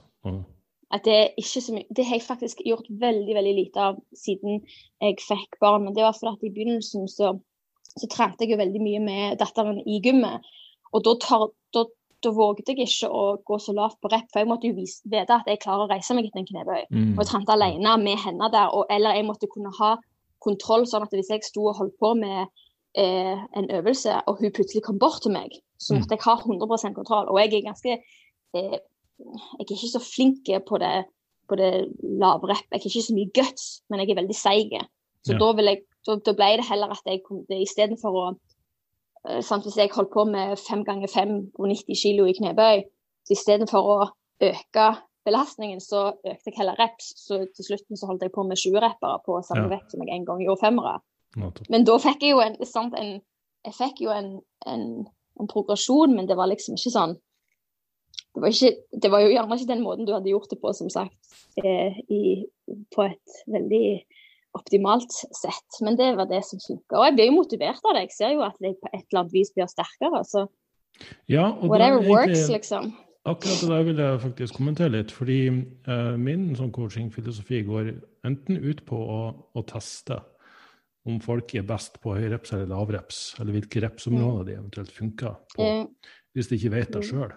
[0.94, 3.98] At det, er ikke så mye, det har jeg faktisk gjort veldig veldig lite av
[4.16, 4.62] siden
[5.02, 5.88] jeg fikk barn.
[5.88, 7.34] Men det var fordi at i begynnelsen så,
[7.90, 10.46] så trente jeg jo veldig mye med datteren i gymmet.
[10.96, 11.50] Og da, tar,
[12.26, 15.02] da våget jeg ikke å gå så lavt på rep, for jeg måtte jo vise,
[15.12, 16.84] vite at jeg klarer å reise meg etter en knebøy.
[16.90, 17.14] Mm.
[17.16, 19.96] Og trente alene med henne der, og, eller jeg måtte kunne ha
[20.46, 22.46] kontroll, sånn at hvis jeg sto og holdt på med
[22.98, 26.02] eh, en øvelse, og hun plutselig kom bort til meg, så mm.
[26.02, 27.30] måtte jeg ha 100% kontroll.
[27.32, 28.78] Og jeg er ganske eh,
[29.16, 31.06] Jeg er ikke så flink på det,
[31.48, 31.72] på det
[32.04, 32.66] lave rep.
[32.68, 34.74] Jeg har ikke så mye guts, men jeg er veldig seig.
[35.24, 35.40] Så ja.
[35.40, 38.26] da, jeg, da, da, ble det heller at jeg kom istedenfor å
[39.46, 39.66] sant?
[39.66, 42.86] Hvis jeg holdt på med fem ganger fem på 90 kilo i knebøy,
[43.26, 43.98] så istedenfor å
[44.46, 44.88] øke
[45.26, 47.14] belastningen, så økte jeg heller reps.
[47.26, 49.78] Så til slutten så holdt jeg på med 20 rappere på samme ja.
[49.78, 50.98] vekt som jeg en gang gjorde femmere.
[51.70, 53.18] Men da fikk jeg jo en, sant, en
[53.66, 54.36] jeg fikk jo en,
[54.70, 54.84] en,
[55.40, 57.16] en, progresjon, men det var liksom ikke sånn
[58.36, 60.72] det var, ikke, det var jo gjerne ikke den måten du hadde gjort det på,
[60.76, 62.44] som sagt, eh, i,
[62.92, 63.86] på et veldig
[64.56, 65.80] optimalt sett.
[65.86, 67.00] Men det var det som funka.
[67.00, 68.06] Og jeg blir jo motivert av det.
[68.08, 70.22] Jeg ser jo at jeg på et eller annet vis blir sterkere.
[70.28, 70.46] Så
[71.28, 72.94] ja, whatever egentlig, works, liksom.
[73.26, 75.14] Akkurat det der vil jeg faktisk kommentere litt.
[75.16, 75.40] Fordi
[75.90, 77.92] uh, min sånn coachingfilosofi går
[78.28, 79.22] enten ut på å,
[79.56, 80.20] å, teste
[81.06, 85.68] om folk er best på høyreps eller lavreps, eller hvilke repsområder de eventuelt funker på,
[86.34, 87.34] hvis de ikke vet det sjøl.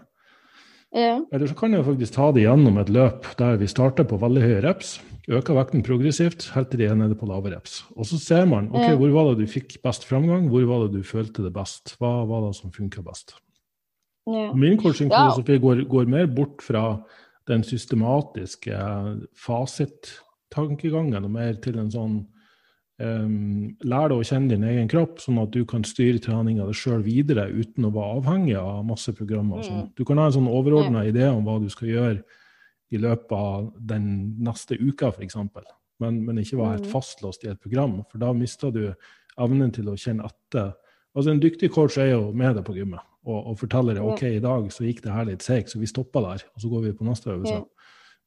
[0.95, 1.19] Ja.
[1.33, 4.45] Eller så kan jeg faktisk ta det gjennom et løp der vi starter på veldig
[4.45, 4.95] høy reps,
[5.29, 7.83] øker vekten progressivt helt til de er nede på lave reps.
[7.93, 8.95] Og så ser man ok, ja.
[8.97, 12.23] hvor var det du fikk best framgang, hvor var det du følte det best, hva
[12.29, 13.37] var det som funka best.
[14.29, 14.49] Ja.
[14.57, 17.03] Min coachingfilosofi går, går mer bort fra
[17.49, 18.77] den systematiske
[19.45, 22.19] fasittankegangen og mer til en sånn
[22.99, 26.75] Um, lær deg å kjenne din egen kropp, sånn at du kan styre treninga di
[26.75, 29.63] sjøl videre uten å være avhengig av masse programmer.
[29.63, 29.85] Mm.
[29.95, 31.11] Du kan ha en sånn overordna mm.
[31.13, 32.17] idé om hva du skal gjøre
[32.91, 34.09] i løpet av den
[34.43, 35.39] neste uka, f.eks.,
[35.99, 36.93] men, men ikke være helt mm.
[36.93, 38.85] fastlåst i et program, for da mister du
[39.39, 40.75] evnen til å kjenne etter.
[41.15, 44.23] Altså En dyktig coach er jo med deg på gymmet og, og forteller deg OK,
[44.31, 46.87] i dag så gikk det her litt seigt, så vi stoppa der, og så går
[46.87, 47.61] vi på neste øvelse.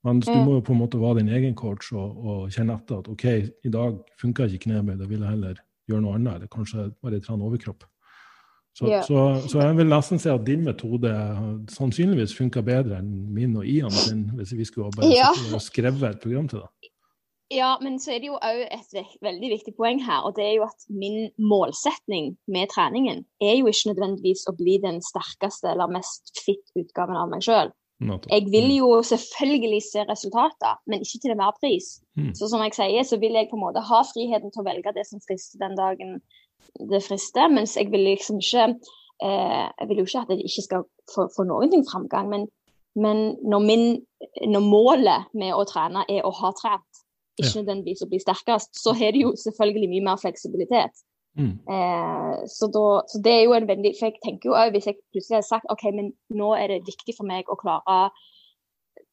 [0.06, 0.44] Men du mm.
[0.48, 3.26] må jo på en måte være din egen coach og, og kjenne etter at OK,
[3.68, 7.22] i dag funka ikke knebøy, da vil jeg heller gjøre noe annet, eller kanskje bare
[7.22, 7.86] trene overkropp.
[8.74, 9.04] Så, yeah.
[9.04, 11.12] så, så, jeg vil nesten si at din metode
[11.74, 15.32] sannsynligvis funka bedre enn min og Ian sin, hvis vi skulle bare ja.
[15.60, 16.92] skrevet et program til deg.
[17.52, 20.54] Ja, men så er det jo òg et veldig viktig poeng her, og det er
[20.56, 25.92] jo at min målsetning med treningen er jo ikke nødvendigvis å bli den sterkeste eller
[25.92, 27.74] mest fit utgaven av meg sjøl.
[28.32, 28.78] Jeg vil mm.
[28.80, 31.90] jo selvfølgelig se resultater, men ikke til enhver pris.
[32.18, 32.32] Mm.
[32.38, 34.96] Så som jeg sier, så vil jeg på en måte ha friheten til å velge
[34.96, 36.18] det som frister den dagen
[36.92, 38.66] det frister, mens jeg vil liksom ikke
[39.26, 40.84] eh, Jeg vil jo ikke at jeg ikke skal
[41.14, 42.48] få, få noen ting framgang, men,
[42.96, 43.86] men når, min,
[44.48, 47.04] når, målet med å trene er å ha trent,
[47.38, 51.06] ikke nødvendigvis å bli sterkest, så har det jo selvfølgelig mye mer fleksibilitet.
[51.40, 51.54] Mm.
[51.64, 54.90] Eh, så, da, så, det er jo en veldig For jeg tenker jo òg, hvis
[54.90, 58.10] jeg plutselig hadde sagt OK, men nå er det viktig for meg å klare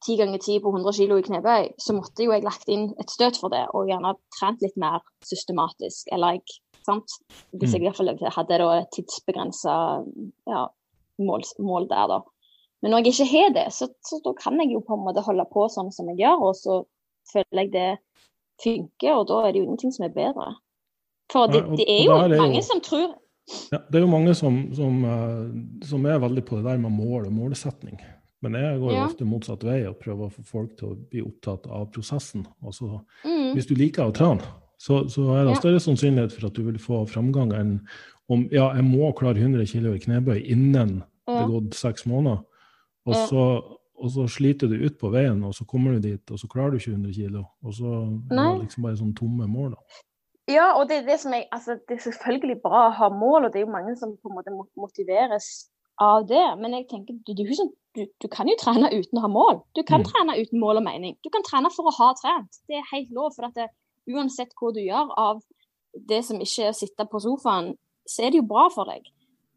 [0.05, 3.11] ti ganger ti på 100 kg i knebøy, så måtte jo jeg lagt inn et
[3.11, 6.07] støt for det, og gjerne trent litt mer systematisk.
[6.15, 7.15] Eller jeg, sant?
[7.51, 7.85] Hvis jeg mm.
[7.85, 9.73] i hvert fall hadde da tidsbegrensa
[10.47, 10.61] ja,
[11.19, 12.21] mål, mål, der, da.
[12.79, 15.25] Men når jeg ikke har det, så, så, da kan jeg jo på en måte
[15.25, 16.79] holde på sånn som jeg gjør, og så
[17.33, 17.89] føler jeg det
[18.63, 20.53] funker, og da er det jo ingenting som er bedre.
[21.29, 23.09] For det, det er jo er mange jo, som tror
[23.71, 26.93] ja, Det er jo mange som, som, uh, som, er veldig på det der med
[26.93, 27.97] mål og målsetning.
[28.45, 29.07] Men jeg går jo ja.
[29.09, 32.45] ofte motsatt vei og prøver å få folk til å bli opptatt av prosessen.
[32.61, 33.55] Altså, mm.
[33.57, 34.45] Hvis du liker å trene,
[34.79, 35.59] så, så, er det ja.
[35.63, 37.73] større sannsynlighet for at du vil få framgang enn
[38.29, 42.43] om ja, jeg må klare 100 kg i knebøy innen det er gått seks måneder.
[43.09, 43.45] Og så,
[43.99, 46.75] og så, sliter du ut på veien, og så kommer du dit, og så klarer
[46.75, 47.41] du ikke 100 kg.
[47.65, 49.73] Og så er det liksom bare sånn tomme mål.
[49.73, 49.99] da.
[50.49, 53.45] Ja, og det er, det, som jeg, altså, det er selvfølgelig bra å ha mål,
[53.45, 55.69] og det er jo mange som på en måte motiveres
[56.01, 56.45] av det.
[56.61, 59.61] Men jeg tenker, du, du, sånn, du, du kan jo trene uten å ha mål.
[59.77, 60.07] Du kan mm.
[60.09, 61.19] trene uten mål og mening.
[61.25, 62.61] Du kan trene for å ha trent.
[62.69, 63.35] Det er helt lov.
[63.37, 63.69] for at det,
[64.09, 65.43] Uansett hva du gjør av
[66.09, 67.75] det som ikke er å sitte på sofaen,
[68.09, 69.05] så er det jo bra for deg.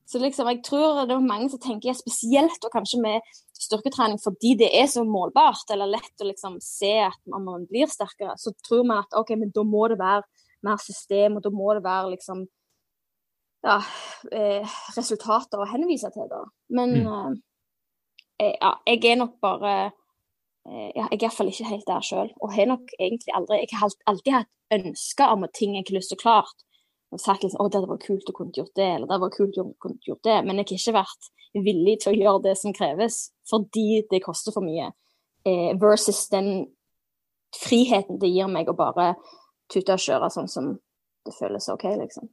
[0.04, 4.56] Så liksom, jeg tror det er mange som tenker spesielt og kanskje med styrketrening fordi
[4.60, 8.84] det er så målbart eller lett å liksom se at man blir sterkere, så tror
[8.88, 10.26] man at OK, men da må det være
[10.66, 12.44] mer system, og da må det være liksom
[13.62, 13.78] ja,
[14.34, 16.42] eh, resultater å henvise til, da.
[16.74, 17.36] Men mm.
[18.42, 22.32] eh, ja, jeg er nok bare eh, ja, Jeg er iallfall ikke helt der sjøl.
[22.42, 25.94] Og har nok egentlig aldri Jeg har alltid hatt ønsker om at ting jeg ikke
[25.94, 26.68] har lyst til å klare
[27.12, 29.58] og sagt liksom, å, det var kult å kunne gjort det, eller det var kult
[29.60, 30.38] å kunne gjort det.
[30.46, 31.26] Men jeg har ikke vært
[31.66, 33.18] villig til å gjøre det som kreves,
[33.50, 34.88] fordi det koster for mye.
[35.44, 36.70] Eh, versus den
[37.52, 39.12] friheten det gir meg å bare
[39.72, 40.74] tute og kjøre sånn som
[41.26, 42.28] det føles OK, liksom.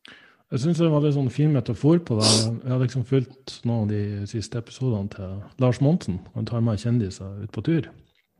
[0.49, 2.29] Jeg syns det var en sånn fin metafor på det.
[2.63, 6.17] Jeg har liksom fulgt noen av de siste episodene til Lars Monsen.
[6.33, 7.89] Han tar med kjendiser ut på tur.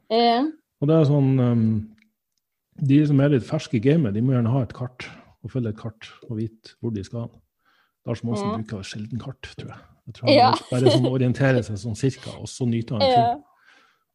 [0.10, 0.40] Ja.
[0.82, 1.68] Og det er sånn um,
[2.80, 5.06] De som er litt ferske i gamet, de må gjerne ha et kart
[5.46, 7.30] og følge et kart og vite hvor de skal.
[8.10, 8.58] Lars Monsen ja.
[8.58, 9.86] bruker sjelden kart, tror jeg.
[10.10, 10.50] Jeg tror han ja.
[10.72, 13.44] bare sånn orienterer seg sånn cirka, og så nyter han turen.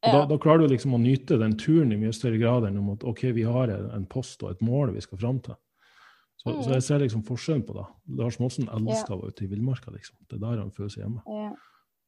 [0.05, 0.12] Ja.
[0.12, 2.90] Da, da, klarer du liksom å nyte den turen i mye større grad enn om
[2.93, 5.57] at OK, vi har en post og et mål vi skal fram til.
[6.43, 6.59] Så, mm.
[6.61, 7.87] så jeg ser liksom forskjellen på det.
[8.19, 10.19] Lars Monsen elsker å være ute i villmarka, liksom.
[10.29, 11.55] Det er der han føler seg hjemme.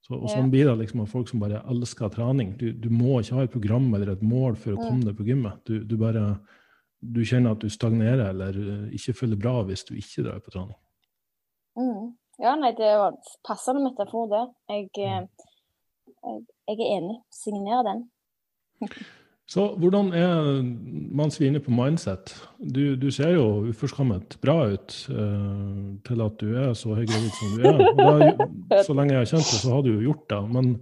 [0.04, 2.52] Så, og sånn blir det liksom av folk som bare elsker trening.
[2.60, 4.84] Du, du, må ikke ha et program eller et mål for å mm.
[4.84, 5.64] komme deg på gymmet.
[5.66, 6.26] Du, du bare
[7.00, 10.52] du kjenner at du stagnerer eller eh, ikke føler bra hvis du ikke drar på
[10.54, 10.76] trening.
[11.76, 12.14] Mm.
[12.42, 14.42] Ja, nei, det var passende metafor, det.
[14.72, 15.48] Jeg, eh,
[16.26, 17.16] jeg, jeg, er enig.
[17.34, 18.04] Signerer den.
[19.46, 20.62] Så hvordan er
[21.14, 22.32] mens vi er inne på mindset?
[22.58, 27.52] Du, du ser jo uforskammet bra ut eh, til at du er så høygravid som
[27.54, 27.84] du er.
[27.94, 30.40] Da, så lenge jeg har kjent deg, så har du jo gjort det.
[30.56, 30.74] Men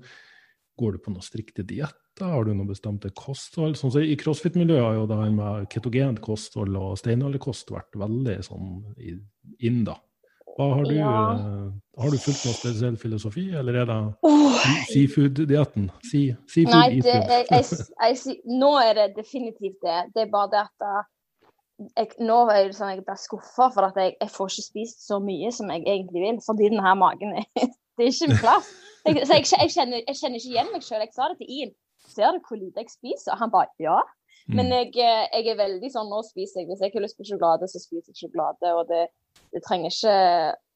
[0.81, 2.01] går du på noen strikte dietter?
[2.25, 3.77] Har du noen bestemte kosthold.
[3.77, 8.69] Sånn, så I crossfit-miljøet har jo det med ketogent kosthold og steinalderkost vært veldig sånn
[9.59, 9.99] inn, da.
[10.59, 11.13] Har du, ja.
[11.35, 13.97] uh, har du fulgt noen spesiell filosofi, eller er det
[14.29, 14.61] oh.
[14.93, 15.89] seafood-dietten?
[16.07, 19.99] Sea, seafood, Nei, det, jeg, jeg, jeg, nå er det definitivt det.
[20.15, 21.03] Det er bare det at uh,
[21.99, 25.19] jeg, nå er det sånn jeg blir skuffa for at jeg, får ikke spist så
[25.23, 27.49] mye som jeg egentlig vil, fordi denne magen er,
[27.99, 28.75] det er ikke min plass.
[29.05, 31.03] Så jeg, kjenner, jeg, kjenner, ikke igjen meg sjøl.
[31.03, 31.75] Jeg sa det til Ian
[32.13, 33.33] ser du hvor lite jeg spiser?
[33.35, 33.99] Og han bare ja.
[34.45, 34.57] Mm.
[34.59, 37.25] Men jeg, eh, jeg, er veldig sånn nå spiser jeg Hvis jeg har lyst på
[37.25, 38.73] sjokolade, så spiser jeg sjokolade.
[38.77, 39.07] Og det,
[39.55, 40.19] det trenger ikke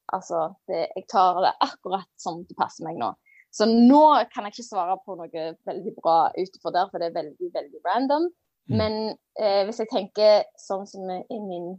[0.09, 3.11] Altså, det, jeg tar det akkurat som det passer meg nå.
[3.53, 4.01] Så nå
[4.33, 7.81] kan jeg ikke svare på noe veldig bra utenfor der, for det er veldig, veldig
[7.85, 8.25] random.
[8.69, 8.75] Mm.
[8.81, 8.97] Men
[9.37, 11.71] eh, hvis jeg tenker sånn som i min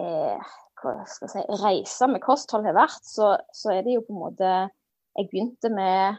[0.00, 0.48] eh,
[0.80, 4.14] hva skal jeg si, reise med kosthold har vært, så, så er det jo på
[4.14, 4.52] en måte
[5.16, 6.18] Jeg begynte med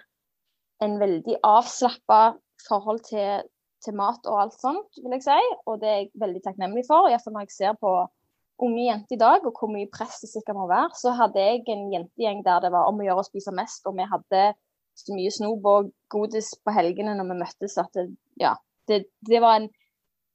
[0.81, 2.21] en veldig avslappa
[2.65, 3.45] forhold til,
[3.83, 5.39] til, mat og alt sånt, vil jeg si.
[5.65, 7.09] Og det er jeg veldig takknemlig for.
[7.09, 7.93] Iallfall når jeg ser på
[8.65, 10.89] unge jenter i dag, og hvor mye press det sikkert må være.
[10.97, 13.97] Så hadde jeg en jentegjeng der det var om å gjøre å spise mest, og
[13.99, 14.47] vi hadde
[14.97, 18.07] så mye snop og godis på helgene når vi møttes at det,
[18.41, 18.55] ja,
[18.89, 19.67] det, det var en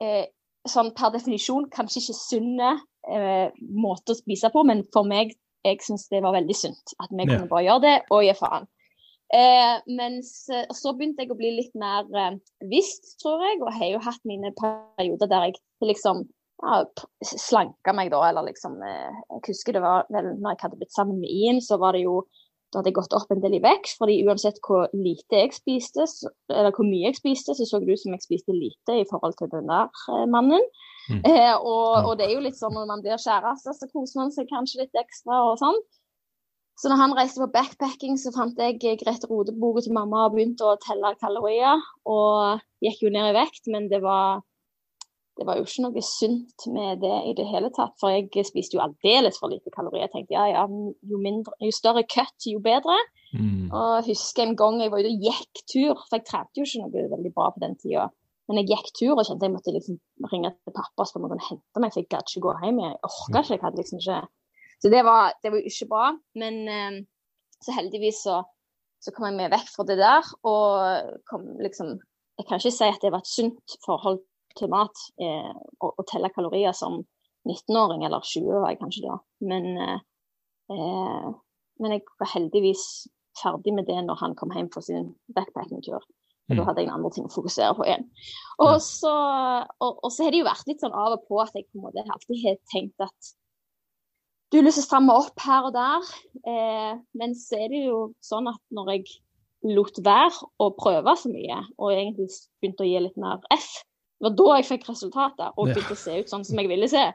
[0.03, 0.29] eh,
[0.69, 5.35] sånn per definisjon kanskje ikke sunn eh, måte å spise på, men for meg
[5.67, 8.69] jeg syns det var veldig sunt at vi kunne bare gjøre det og gi faen.
[9.33, 12.37] Eh, mens og så begynte jeg å bli litt mer eh,
[12.69, 16.27] visst, tror jeg, og har jo hatt mine perioder der jeg liksom
[16.63, 16.83] ja,
[17.25, 20.95] slanka meg, da, eller liksom eh, Jeg husker det var vel når jeg hadde blitt
[20.95, 22.23] sammen med Ian, så var det jo
[22.73, 26.07] da hadde jeg gått opp en del i vekt, fordi uansett hvor lite jeg spiste,
[26.49, 29.37] eller hvor mye jeg spiste, så så det ut som jeg spiste lite i forhold
[29.37, 30.65] til den der eh, mannen.
[31.11, 31.21] Mm.
[31.21, 34.33] Eh, og, og, det er jo litt sånn når man blir kjæreste, så koser man
[34.33, 35.77] seg kanskje litt ekstra og sånn.
[36.83, 40.67] Så når han reiste på backpacking, så fant jeg Grete Rode-boka til mamma og begynte
[40.67, 41.79] å telle kalorier.
[42.11, 44.41] Og gikk jo ned i vekt, men det var,
[45.39, 47.95] det var jo ikke noe sunt med det i det hele tatt.
[48.03, 50.09] For jeg spiste jo aldeles for lite kalorier.
[50.09, 52.99] Jeg tenkte ja, ja, jo, mindre, jo større cut, jo bedre.
[53.31, 53.71] Mm.
[53.71, 56.83] Og husker en gang jeg var ute og gikk tur, for jeg trente jo ikke
[56.83, 58.11] noe veldig bra på den tida.
[58.51, 60.03] Men jeg gikk tur og kjente jeg måtte liksom
[60.35, 62.61] ringe til pappa og spørre om han kunne hente meg, for jeg gadd ikke gå
[62.67, 62.83] hjem.
[62.89, 63.55] Jeg orka ikke.
[63.55, 64.23] jeg hadde liksom ikke...
[64.83, 66.09] Så det var, det var jo ikke bra.
[66.43, 66.99] Men eh,
[67.63, 68.41] så heldigvis så,
[69.03, 72.01] så, kom jeg meg vekk fra det der, og kom liksom
[72.41, 74.23] Jeg kan ikke si at det var et sunt forhold
[74.59, 75.53] til mat eh,
[75.85, 77.03] å, å, telle kalorier som
[77.49, 79.19] 19-åring, eller 20 var jeg kanskje da.
[79.51, 80.01] Men, eh,
[80.73, 81.29] eh,
[81.83, 82.87] men jeg var heldigvis
[83.39, 86.01] ferdig med det når han kom hjem fra sin backpacking-tur.
[86.51, 86.67] Og da mm.
[86.71, 88.09] hadde jeg andre ting å fokusere på igjen.
[88.65, 91.55] Og så, og, og så har det jo vært litt sånn av og på at
[91.55, 93.33] jeg på en måte alltid har tenkt at
[94.53, 96.09] du har lyst til å stramme opp her og der.
[96.45, 99.07] Eh, men så er det jo sånn at når jeg
[99.73, 102.29] lot være å prøve så mye, og egentlig
[102.61, 103.71] begynte å gi litt mer F,
[104.23, 106.87] det var da jeg fikk resultater og begynte å se ut sånn som jeg ville
[106.91, 107.09] se.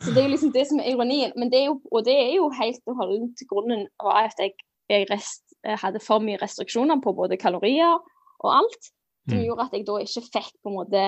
[0.00, 1.34] Så det er jo liksom det som er ironien.
[1.36, 4.40] Men det er jo, og det er jo helt og holdent til grunnen av at
[4.40, 4.54] jeg,
[4.88, 5.42] jeg, rest,
[5.82, 8.90] hadde for mye restriksjoner på både kalorier og alt.
[9.28, 9.44] Som mm.
[9.44, 11.04] gjorde at jeg da ikke fikk på en måte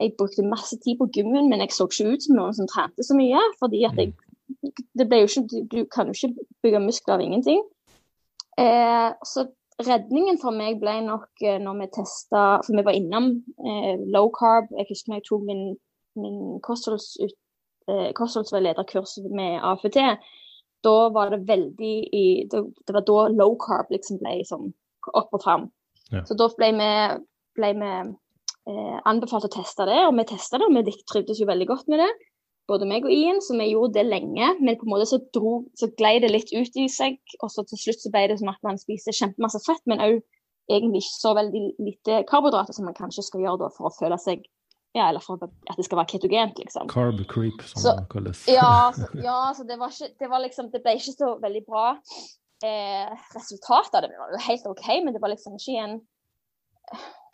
[0.00, 3.04] Jeg brukte masse tid på gymmen, men jeg så ikke ut som noen som trente
[3.04, 3.42] så mye.
[3.58, 4.14] fordi at jeg.
[4.98, 7.62] Det ble jo ikke, Du kan jo ikke bygge muskler av ingenting.
[8.58, 9.46] Eh, så
[9.86, 13.30] redningen for meg ble nok eh, når vi testa For vi var innom
[13.64, 14.70] eh, low carb.
[14.76, 15.64] Jeg husker når jeg tok min,
[16.20, 17.14] min kostholds,
[17.88, 20.00] eh, kostholdsveilederkurs med AFT.
[20.84, 24.72] Da var det veldig i Det, det var da low carb liksom ble sånn
[25.16, 25.70] opp og fram.
[26.10, 26.24] Ja.
[26.26, 26.90] Så da ble vi,
[27.56, 30.68] ble vi eh, anbefalt å teste det, og vi testa det.
[30.68, 32.10] Og vi trivdes jo veldig godt med det,
[32.70, 34.52] både meg og Ian, så vi gjorde det lenge.
[34.62, 37.66] Men på en måte så, dro, så glei det litt ut i seg, og så
[37.68, 40.20] til slutt så ble det som at man spiser kjempemasse fett, men òg
[40.70, 44.18] egentlig ikke så veldig lite karbohydrater som man kanskje skal gjøre da for å føle
[44.22, 44.46] seg
[44.94, 46.88] ja, eller for at det skal være ketogent, liksom.
[46.90, 48.42] Carb creep, som så, det kalles.
[48.50, 51.62] ja, så, ja, så det var ikke Det var liksom Det ble ikke så veldig
[51.68, 51.84] bra
[52.66, 55.96] eh, resultatet av det var jo helt OK, men det var liksom ikke en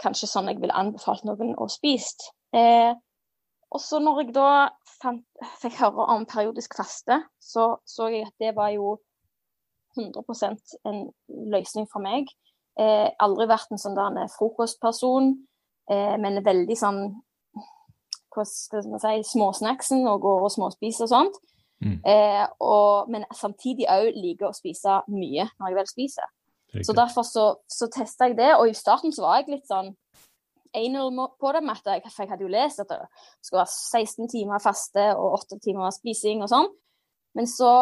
[0.03, 2.31] kanskje sånn jeg ville anbefalt noen å spise.
[2.53, 2.92] Eh,
[3.75, 4.51] og så når jeg da
[5.01, 5.25] fant,
[5.63, 8.97] fikk høre om periodisk faste, så så jeg at det var jo
[9.97, 11.03] 100% en
[11.53, 12.29] løsning for meg.
[12.79, 15.33] Eh, aldri vært en sånn der frokostperson,
[15.91, 17.01] eh, men veldig sånn
[18.37, 21.39] hva skal man si, småsnacksen og går og småspiser og sånt.
[21.85, 22.01] Mm.
[22.09, 26.33] Eh, og, men samtidig òg liker å spise mye når jeg vel spiser.
[26.85, 29.95] Så derfor så, så testa jeg det, og i starten så var jeg litt sånn
[30.77, 31.11] anal
[31.41, 33.01] på det, med at jeg, hadde jo lest at det
[33.41, 36.69] skulle være 16 timer faste og 8 timer spising og sånn.
[37.37, 37.73] Men så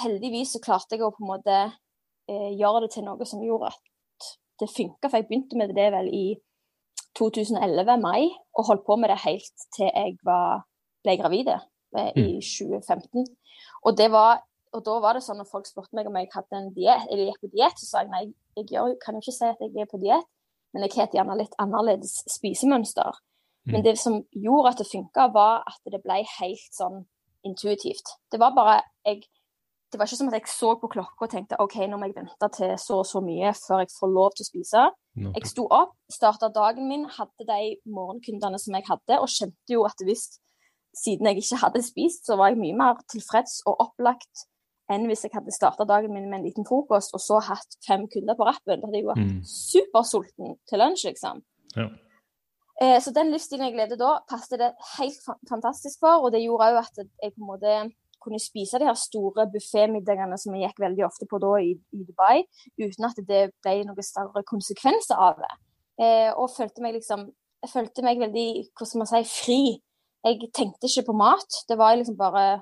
[0.00, 3.72] heldigvis så klarte jeg å på en måte eh, gjøre det til noe som gjorde
[3.72, 4.30] at
[4.62, 5.08] det funka.
[5.08, 6.26] For jeg begynte med det vel i
[7.18, 10.64] 2011, mai, og holdt på med det helt til jeg var,
[11.06, 13.26] ble gravid eh, i 2015.
[13.84, 16.58] og Og, var, og, da var det sånn at folk spurte meg om jeg hadde
[16.58, 18.24] en diet, eller gikk på diett, så sa jeg nei,
[18.58, 20.26] jeg kan jo ikke si at jeg er på diett,
[20.74, 23.14] men jeg het gjerne litt annerledes spisemønster.
[23.64, 23.72] Mm.
[23.72, 27.04] Men det som gjorde at det funka, var at det ble helt sånn
[27.46, 28.16] intuitivt.
[28.32, 29.24] Det var bare jeg,
[29.92, 32.16] Det var ikke som at jeg så på klokka og tenkte OK, nå må jeg
[32.16, 34.86] vente til så og så mye før jeg får lov til å spise.
[35.36, 39.84] Jeg sto opp, starta dagen min, hadde de morgenkundene som jeg hadde, og kjente jo
[39.86, 40.24] at hvis
[40.98, 44.48] siden jeg ikke hadde spist, så var jeg mye mer tilfreds og opplagt
[44.92, 48.04] enn hvis jeg hadde starta dagen min med en liten frokost og så hatt fem
[48.12, 48.80] kunder på rappen.
[48.80, 49.42] Da hadde jeg vært mm.
[49.48, 51.42] supersulten til lunsj, liksom.
[51.74, 51.88] Ja.
[52.82, 55.20] Eh, så den livsstilen jeg levde da, passet det helt
[55.50, 57.76] fantastisk for, og det gjorde òg at jeg på en måte
[58.24, 62.02] kunne spise de her store buffémiddagene som jeg gikk veldig ofte på da i, i,
[62.08, 62.44] Dubai,
[62.80, 65.54] uten at det ble noen større konsekvenser av det.
[66.02, 67.28] Eh, og følte meg liksom
[67.64, 69.60] Jeg følte meg veldig, skal man si, fri.
[70.26, 71.62] Jeg tenkte ikke på mat.
[71.64, 72.58] Det var liksom bare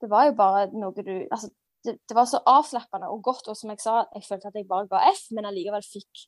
[0.00, 1.50] det var jo bare noe du altså,
[1.84, 4.68] det, det, var så avslappende og godt, og som jeg sa, jeg følte at jeg
[4.68, 6.26] bare ga F, men allikevel fikk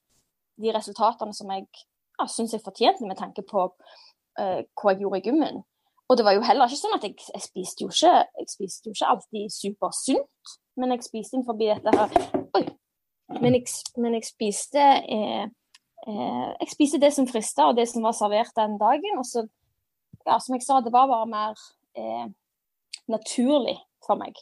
[0.62, 5.20] de resultatene som jeg ja, syns jeg fortjente, med tanke på uh, hva jeg gjorde
[5.20, 5.61] i gymmen.
[6.08, 8.88] Og det var jo heller ikke sånn at jeg, jeg spiste jo ikke jeg spiste
[8.88, 12.16] jo ikke alltid supersunt, men jeg spiste inn forbi dette her
[12.58, 12.64] Oi!
[13.40, 13.64] Men jeg,
[13.96, 15.44] men jeg spiste eh,
[16.08, 19.18] eh, Jeg spiste det som frista, og det som var servert den dagen.
[19.20, 19.46] Og så,
[20.26, 21.62] ja, som jeg sa, det var bare mer
[21.96, 22.26] eh,
[23.12, 24.37] naturlig for meg.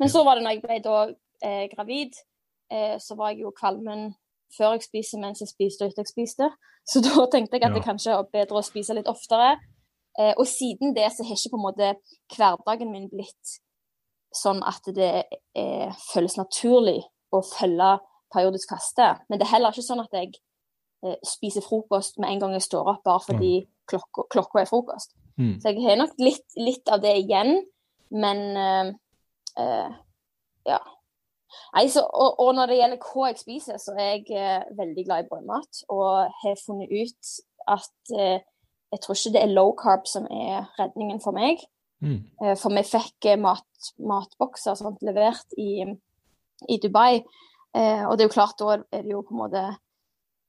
[0.00, 0.98] Men så var det når jeg ble da
[1.46, 2.16] eh, gravid,
[2.72, 4.12] eh, så var jeg jo kvalmen
[4.54, 6.50] før jeg spiser, mens jeg spiste og etter jeg spiste.
[6.88, 9.54] Så da tenkte jeg at det kanskje er bedre å spise litt oftere.
[10.18, 11.92] Eh, og siden det så har ikke på en måte
[12.36, 13.58] hverdagen min blitt
[14.34, 15.12] sånn at det
[15.58, 17.00] eh, føles naturlig
[17.34, 17.96] å følge
[18.34, 19.14] periodisk faste.
[19.28, 20.32] Men det er heller ikke sånn at jeg
[21.06, 23.52] eh, spiser frokost med en gang jeg står opp, bare fordi
[23.90, 25.14] klokka, klokka er frokost.
[25.38, 25.56] Mm.
[25.62, 27.56] Så jeg har nok litt, litt av det igjen.
[28.10, 28.90] Men uh,
[29.60, 29.94] uh,
[30.66, 30.80] ja.
[31.74, 35.04] Nei, så, og, og, når det gjelder hva jeg spiser, så er jeg eh, veldig
[35.06, 35.84] glad i brødmat.
[35.94, 37.30] Og har funnet ut
[37.70, 38.42] at eh,
[38.94, 41.62] jeg tror ikke det er low carb som er redningen for meg.
[42.04, 42.20] Mm.
[42.42, 45.86] Eh, for vi fikk eh, mat, matbokser sånt, levert i,
[46.70, 47.22] i Dubai.
[47.74, 49.64] Eh, og det er jo klart, da er det jo på en måte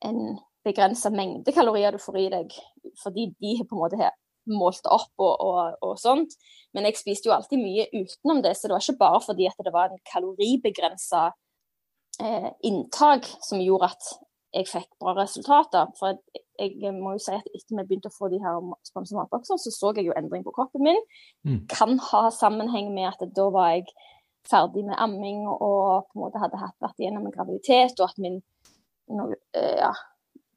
[0.06, 0.22] en
[0.66, 2.54] begrensa mengde kalorier du får i deg,
[3.02, 4.12] fordi de har på en måte
[4.52, 6.36] målt opp og, og, og, sånt.
[6.76, 9.66] Men jeg spiste jo alltid mye utenom det, så det var ikke bare fordi at
[9.66, 11.26] det var en kaloribegrensa
[12.22, 14.14] eh, inntak som gjorde at
[14.56, 15.92] jeg fikk bra resultater.
[16.00, 16.16] For
[16.60, 19.60] jeg, jeg, må jo si at etter vi begynte å få de her sponsa matboksene,
[19.60, 21.02] så så jeg jo endring på kroppen min.
[21.48, 21.62] Mm.
[21.72, 23.90] Kan ha sammenheng med at da var jeg
[24.46, 28.22] ferdig med amming og på en måte hadde hatt, vært igjennom en graviditet, og at
[28.22, 28.38] min
[29.10, 29.92] no, eh, ja,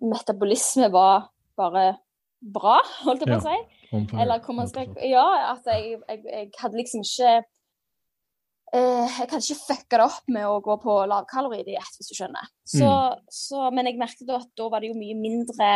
[0.04, 1.96] metabolisme var bare
[2.40, 4.08] bra, holdt jeg på å si.
[4.20, 9.40] Eller hvor man skal Ja, at jeg, jeg, jeg hadde liksom ikke eh, Jeg hadde
[9.40, 12.50] ikke fucka det opp med å gå på lavkaloridiett, hvis du skjønner.
[12.68, 13.24] Så, mm.
[13.32, 15.70] så, men jeg merket at da var det jo mye mindre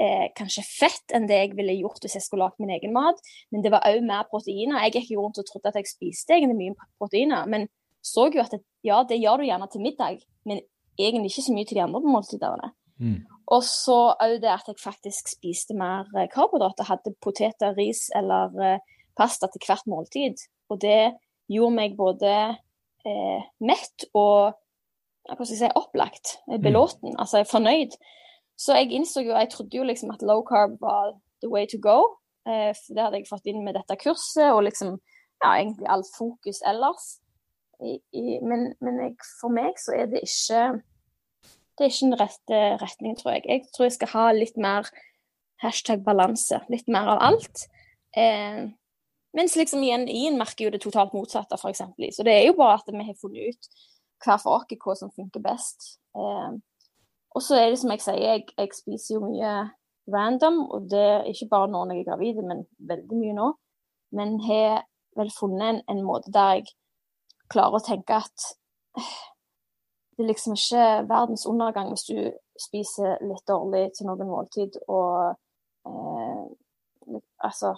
[0.00, 3.20] eh, kanskje fett enn det jeg ville gjort hvis jeg skulle lagd min egen mat.
[3.54, 4.82] Men det var òg mer proteiner.
[4.86, 7.48] Jeg gikk jo rundt og trodde at jeg spiste egentlig mye proteiner.
[7.50, 7.68] Men
[8.04, 10.60] så jo at det, ja, det gjør du gjerne til middag, men
[11.00, 12.72] egentlig ikke så mye til de andre måltidene.
[13.00, 13.22] Mm.
[13.52, 16.88] Og så òg det at jeg faktisk spiste mer eh, karbohydrater.
[16.88, 18.82] Hadde poteter, ris eller eh,
[19.18, 20.40] pasta til hvert måltid.
[20.72, 21.14] Og det
[21.52, 22.34] gjorde meg både
[23.04, 24.54] eh, mett og
[25.24, 26.36] hva skal jeg si, opplagt.
[26.48, 26.60] Mm.
[26.64, 27.12] Belåten.
[27.12, 27.18] Mm.
[27.18, 27.96] Altså jeg er fornøyd.
[28.60, 31.78] Så jeg innså jo Jeg trodde jo liksom at low carb var the way to
[31.80, 32.16] go.
[32.48, 34.96] Eh, det hadde jeg fått inn med dette kurset, og liksom
[35.42, 37.18] ja, egentlig alt fokus ellers.
[37.80, 40.60] I, i, men, men jeg, for meg så er det ikke
[41.74, 43.44] det er ikke den rette retningen, tror jeg.
[43.48, 44.88] Jeg tror jeg skal ha litt mer
[45.62, 46.60] hashtag balanse.
[46.70, 47.64] Litt mer av alt.
[48.16, 48.66] Eh,
[49.34, 51.82] mens liksom igjen Ian merker jo det totalt motsatte, f.eks.
[52.14, 53.70] Så det er jo bare at vi har funnet ut
[54.24, 55.98] hver for oss hva som funker best.
[56.14, 56.54] Eh,
[57.34, 59.54] og så er det som jeg sier, jeg, jeg, spiser jo mye
[60.14, 63.50] random, og det er ikke bare når jeg er gravid, men veldig mye nå.
[64.14, 64.84] Men har
[65.18, 66.68] vel funnet en, en måte der jeg
[67.50, 68.52] klarer å tenke at
[70.14, 72.18] det er liksom ikke verdens undergang hvis du
[72.60, 75.34] spiser litt dårlig til noen måltid og
[75.88, 76.44] eh,
[77.44, 77.74] Altså,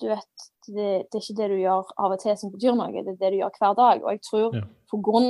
[0.00, 3.02] du vet det, det, er ikke det du gjør av og til som betyr noe,
[3.04, 3.98] det er det du gjør hver dag.
[4.00, 4.62] Og jeg tror ja.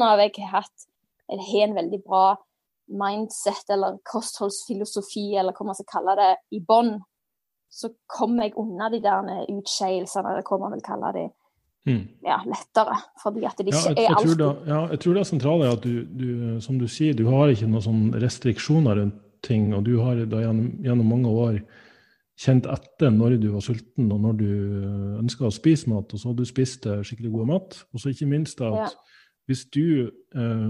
[0.07, 0.85] av at jeg har hatt
[1.27, 2.37] jeg har en veldig bra
[2.87, 6.93] mindset eller kostholdsfilosofi, eller hva man skal kalle det, i bånn,
[7.67, 11.35] så kommer jeg unna de der utskeielsene, eller hva man vil kalle det mm.
[11.87, 12.97] Ja, lettere.
[13.23, 14.67] Fordi at det ikke ja, jeg, er alt.
[14.67, 16.29] Ja, jeg tror det sentrale er at du, du,
[16.65, 19.71] som du sier, du har ikke noen sånn restriksjoner rundt ting.
[19.77, 21.61] Og du har da gjennom, gjennom, mange år
[22.43, 24.51] kjent etter når du var sulten og når du
[25.23, 27.79] ønska å spise mat, og så har du spist skikkelig god mat.
[27.95, 28.91] Og så ikke minst at ja.
[29.49, 30.69] hvis du eh,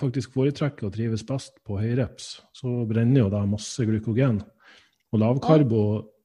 [0.00, 4.40] faktisk foretrekker å trives best på høyreps, så brenner jo det masse glykogen.
[5.12, 5.84] Og lavkarbo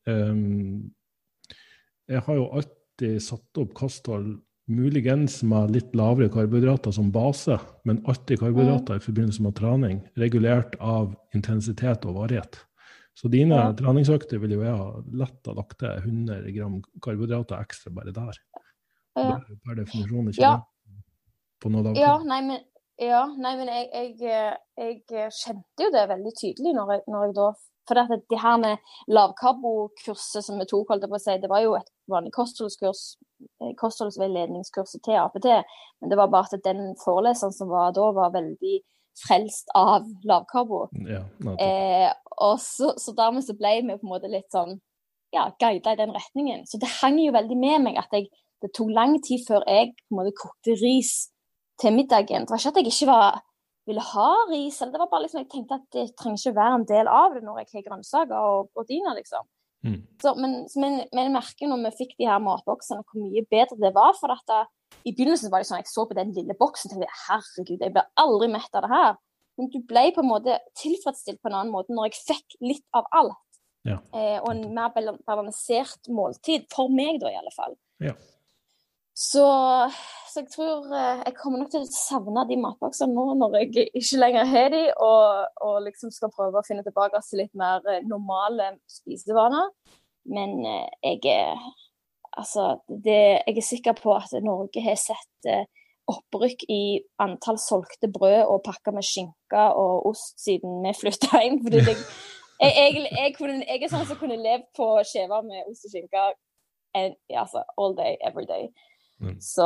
[0.10, 0.44] eh,
[2.10, 7.58] Jeg har jo alt alltid satt opp kosthold muligens med litt lavere karbohydrater som base,
[7.86, 12.60] men alltid karbohydrater i forbindelse med trening, regulert av intensitet og varighet.
[13.16, 13.72] Så dine ja.
[13.74, 14.90] treningsøkter vil jo jeg ha
[15.24, 18.38] lett ha lagt til 100 gram karbohydrater ekstra bare der.
[19.16, 19.40] Ja.
[19.66, 20.60] Per definisjon ikke ja.
[21.60, 22.00] på noe lavt.
[22.00, 22.62] Ja, nei, men,
[23.02, 23.90] ja, nei, men jeg,
[24.22, 27.50] jeg, jeg, kjente jo det veldig tydelig når jeg, når jeg da
[27.90, 31.50] for det, det her med lavkarbokurset som vi tok, holdt jeg på å si, det
[31.52, 33.02] var jo et vanlig kostholdskurs,
[33.64, 35.50] eh, kostholdsveiledningskurset til APT,
[36.00, 38.78] men det var bare at den foreleseren som var da, var veldig
[39.20, 40.86] frelst av lavkarbo.
[41.10, 41.24] Ja,
[41.60, 44.78] eh, og så, så, dermed så ble vi på en måte litt sånn
[45.36, 46.64] ja, guida i den retningen.
[46.70, 48.30] Så det hang jo veldig med meg at jeg,
[48.64, 51.14] det tok lang tid før jeg på en måte kokte ris
[51.80, 52.48] til middagen.
[52.48, 53.42] Det var ikke at jeg ikke var
[53.88, 54.82] ville ha ris.
[54.82, 57.38] Eller det var bare liksom, jeg tenkte at det trenger ikke være en del av
[57.38, 59.48] det når jeg har grønnsaker og proteiner, liksom.
[59.88, 60.02] Mm.
[60.22, 63.80] Så, men, men, men, jeg merker når vi fikk de her matboksene, hvor mye bedre
[63.80, 64.16] det var.
[64.20, 64.64] For at da,
[65.08, 67.96] I begynnelsen var det sånn jeg så på den lille boksen og tenkte herregud, jeg
[67.96, 69.14] blir aldri mett av det her.
[69.60, 72.86] Men du ble på en måte tilfredsstilt på en annen måte når jeg fikk litt
[72.96, 73.46] av alt.
[73.88, 73.98] Ja.
[74.16, 74.92] Eh, og en mer
[75.28, 76.68] balansert måltid.
[76.72, 77.76] For meg, da, i alle fall.
[78.04, 78.16] Ja.
[79.20, 79.44] Så,
[80.32, 83.90] så, jeg tror eh, jeg kommer nok til å savne de matboksene nå når jeg
[84.00, 87.84] ikke lenger har de, og, og liksom skal prøve å finne tilbake til litt mer
[87.92, 89.68] eh, normale spisevaner.
[90.32, 91.68] Men eh, jeg er
[92.40, 95.54] altså det, jeg er sikker på at Norge har sett
[96.10, 96.82] opprykk i
[97.20, 101.60] antall solgte brød og pakker med skinke og ost siden vi flytta inn.
[101.66, 102.00] fordi jeg,
[102.64, 106.30] jeg, jeg, kunne, jeg er sånn som kunne levd på skiver med ost og skinke
[106.96, 108.72] altså, all day, every day.
[109.20, 109.40] Mm.
[109.44, 109.66] Så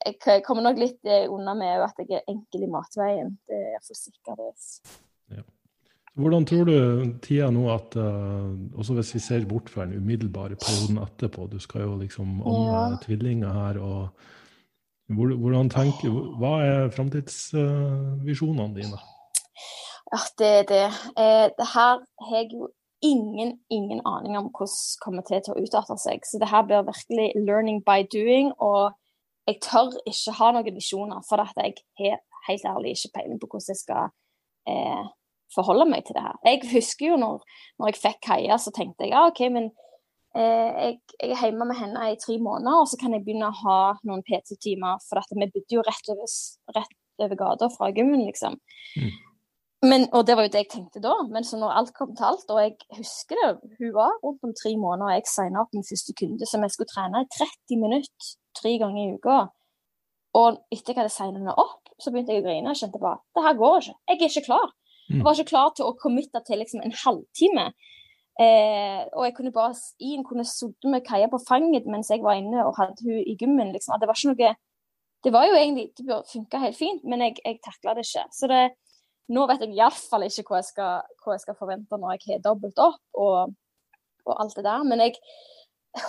[0.00, 3.34] jeg kommer nok litt eh, unna med at jeg er enkel i matveien.
[3.48, 4.92] Det er iallfall sikkert.
[5.32, 5.44] Ja.
[6.20, 6.76] Hvordan tror du
[7.22, 11.58] tida nå at uh, Også hvis vi ser bort fra den umiddelbare perioden etterpå, du
[11.62, 12.98] skal jo liksom amme ja.
[13.04, 13.78] tvillinger her.
[13.78, 14.08] og
[15.10, 18.98] hvordan tenker, Hva er framtidsvisjonene dine?
[20.10, 20.84] Ja, det er det.
[21.18, 22.68] Eh, det her har jeg jo
[23.02, 26.24] ingen, ingen aning om hvordan kommer til, til å utarte seg.
[26.26, 28.52] Så det her blir virkelig learning by doing.
[28.60, 28.92] Og
[29.48, 33.50] jeg tør ikke ha noen visjoner, for at jeg har helt ærlig ikke peiling på
[33.50, 34.10] hvordan jeg skal
[34.70, 35.04] eh,
[35.54, 36.40] forholde meg til det her.
[36.46, 37.46] Jeg husker jo når,
[37.78, 39.70] når jeg fikk Kaja, så tenkte jeg ja, OK, men
[40.36, 43.50] eh, jeg, jeg, er hjemme med henne i tre måneder, og så kan jeg begynne
[43.50, 45.02] å ha noen PT-timer.
[45.08, 46.36] For at vi bodde jo rett over,
[46.76, 48.60] rett over gata fra gymmen, liksom.
[48.96, 49.18] Mm.
[49.80, 51.14] Men, og det var jo det jeg tenkte da.
[51.32, 54.52] Men så når alt kom til alt, og jeg husker det, hun var rundt om
[54.56, 57.80] tre måneder, og jeg signa opp min første kunde som jeg skulle trene i 30
[57.80, 59.38] minutter tre ganger i uka.
[60.40, 63.20] Og etter jeg hadde signa henne opp, så begynte jeg å grine og kjente bare
[63.36, 63.96] det her går ikke.
[64.10, 64.68] Jeg er ikke klar.
[65.10, 65.24] Jeg mm.
[65.26, 67.64] var ikke klar til å committe til liksom en halvtime.
[68.40, 72.38] Eh, og jeg kunne bare Ian kunne sittet med Kaja på fanget mens jeg var
[72.38, 73.72] inne og hadde hun i gymmen.
[73.74, 73.96] Liksom.
[74.00, 74.54] Det var ikke noe
[75.24, 78.24] Det var jo egentlig Det funka helt fint, men jeg, jeg takla det ikke.
[78.32, 78.62] Så det,
[79.30, 82.44] nå vet jeg iallfall ikke hva jeg, skal, hva jeg skal forvente når jeg har
[82.44, 83.54] dobbelt opp og,
[84.26, 84.86] og alt det der.
[84.86, 85.14] Men jeg,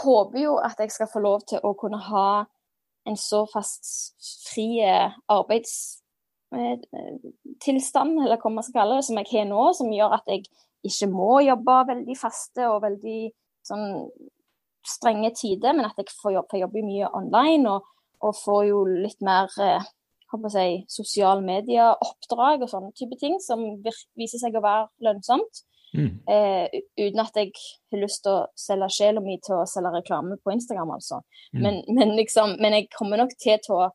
[0.03, 2.45] håper jo at jeg skal få lov til å kunne ha
[3.09, 3.83] en så fast
[4.51, 4.67] fri
[5.31, 10.41] arbeidstilstand, eller hva man skal kalle det, som jeg har nå, som gjør at jeg
[10.85, 13.21] ikke må jobbe veldig faste og veldig
[13.65, 13.87] sånn
[14.85, 17.81] strenge tider, men at jeg får jobbe, får jobbe mye online og,
[18.25, 19.83] og får jo litt mer eh,
[20.51, 23.63] si, sosiale medieoppdrag og sånne type ting, som
[24.19, 25.63] viser seg å være lønnsomt.
[25.91, 26.21] Mm.
[26.23, 27.51] Eh, uten at jeg
[27.91, 31.19] har lyst til å selge sjela mi til å selge reklame på Instagram, altså.
[31.51, 31.63] Mm.
[31.65, 33.89] Men, men, liksom, men, jeg kommer nok til, til å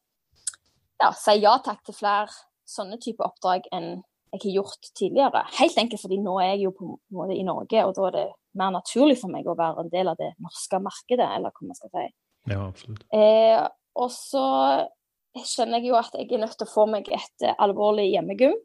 [1.00, 2.28] ja, si ja takk til flere
[2.68, 3.96] sånne type oppdrag enn
[4.34, 5.44] jeg har gjort tidligere.
[5.56, 8.16] Helt enkelt fordi nå er jeg jo på en måte i Norge, og da er
[8.16, 8.26] det
[8.58, 11.78] mer naturlig for meg å være en del av det norske markedet, eller hva man
[11.78, 12.06] skal si.
[12.50, 13.06] Ja, absolutt.
[13.14, 13.62] Eh,
[13.96, 14.44] og så
[15.44, 18.56] skjønner jeg jo at jeg er nødt til å få meg et alvorlig hjemmegym.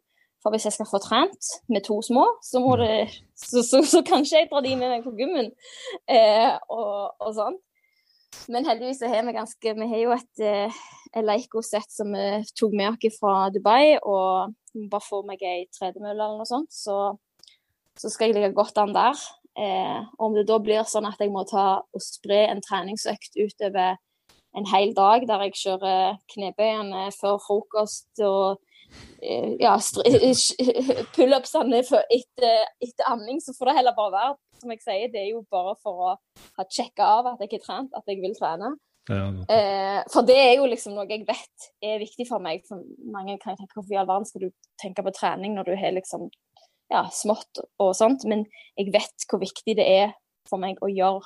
[0.41, 4.01] For hvis jeg skal få trent med to små, så, må det, så, så, så
[4.05, 5.51] kanskje jeg dra de med meg på gymmen
[6.09, 7.59] eh, og, og sånn.
[8.49, 10.79] Men heldigvis har vi ganske Vi har jo et eh,
[11.21, 14.55] Leico-sett som vi tok med oss fra Dubai, og
[14.89, 17.17] bare får meg ei tredemølle eller noe sånt, så,
[17.99, 19.19] så, skal jeg ligge godt an der.
[19.59, 23.99] Eh, om det da blir sånn at jeg må ta og spre en treningsøkt utover
[24.57, 28.59] en hel dag der jeg kjører knebøyene før frokost og
[29.21, 29.75] Eh, ja,
[31.15, 34.37] pullupsene etter, etter amming, så får det heller bare være.
[34.61, 36.13] Som jeg sier, det er jo bare for å
[36.59, 38.75] ha sjekka av at jeg har trent, at jeg vil trene.
[39.09, 42.65] Ja, eh, for det er jo liksom noe jeg vet er viktig for meg.
[42.69, 42.83] For
[43.13, 45.95] mange kan tenke hvorfor i all verden skal du tenke på trening når du har
[45.97, 46.27] liksom
[46.91, 48.43] ja, smått og sånt, men
[48.77, 50.13] jeg vet hvor viktig det er
[50.49, 51.23] for meg å gjøre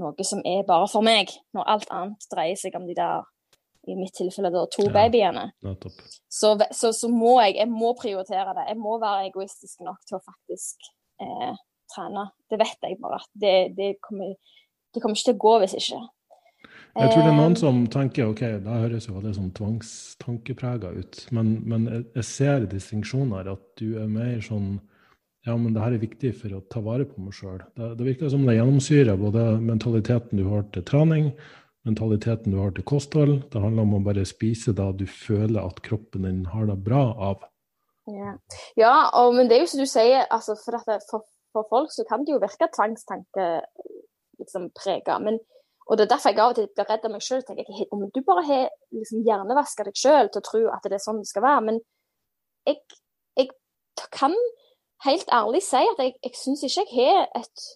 [0.00, 3.22] noe som er bare for meg, når alt annet dreier seg om de der
[3.84, 5.44] i mitt tilfelle da, to ja, babyene.
[6.28, 8.66] Så, så, så, må jeg, jeg må prioritere det.
[8.70, 10.88] Jeg må være egoistisk nok til å faktisk
[11.20, 11.52] eh,
[11.92, 12.28] trene.
[12.50, 13.20] Det vet jeg bare.
[13.32, 16.00] Det, det, kommer, det, kommer, ikke til å gå hvis ikke.
[16.94, 20.94] Jeg tror det er noen eh, som tenker ok, da høres jo det sånn tvangstankeprega
[20.94, 23.52] ut, men, men jeg ser distinksjoner.
[23.52, 24.78] At du er mer sånn
[25.44, 27.60] ja, men det her er viktig for å ta vare på meg sjøl.
[27.76, 31.28] Det, det virker som det gjennomsyrer både mentaliteten du har til trening,
[31.84, 33.42] mentaliteten du har til kosthold.
[33.52, 37.02] Det handler om å bare spise da du føler at kroppen din har det bra
[37.28, 37.44] av.
[38.08, 38.32] Ja,
[38.80, 40.80] ja og, men det er jo som du sier, altså for,
[41.10, 43.48] for, for, folk så kan det jo virke tvangstanke
[44.40, 45.20] liksom prega.
[45.20, 47.44] og det er derfor jeg av og til blir redd av meg sjøl.
[47.92, 51.20] Om du bare har liksom, hjernevaska deg sjøl til å tro at det er sånn
[51.20, 51.64] det skal være.
[51.68, 51.80] Men
[52.64, 52.80] jeg,
[53.36, 53.52] jeg
[54.08, 54.32] kan
[55.04, 57.66] helt ærlig si at jeg, jeg syns ikke jeg har et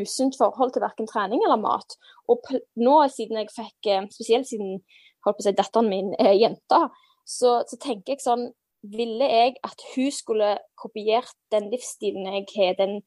[0.00, 1.96] usunt forhold til verken trening eller mat.
[2.28, 2.42] Og
[2.76, 4.80] nå siden jeg fikk, eh, spesielt siden
[5.24, 6.80] holdt på å si, datteren min er jente,
[7.24, 8.50] så, så, tenker jeg sånn
[8.84, 12.98] Ville jeg at hun skulle kopiert den livsstilen jeg har, den,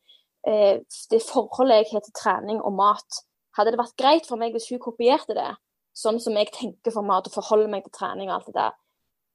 [0.49, 0.80] eh,
[1.11, 3.20] det forholdet jeg har til trening og mat,
[3.53, 5.51] hadde det vært greit for meg hvis hun kopierte det?
[5.93, 8.74] Sånn som jeg tenker for mat og forholder meg til trening og alt det der.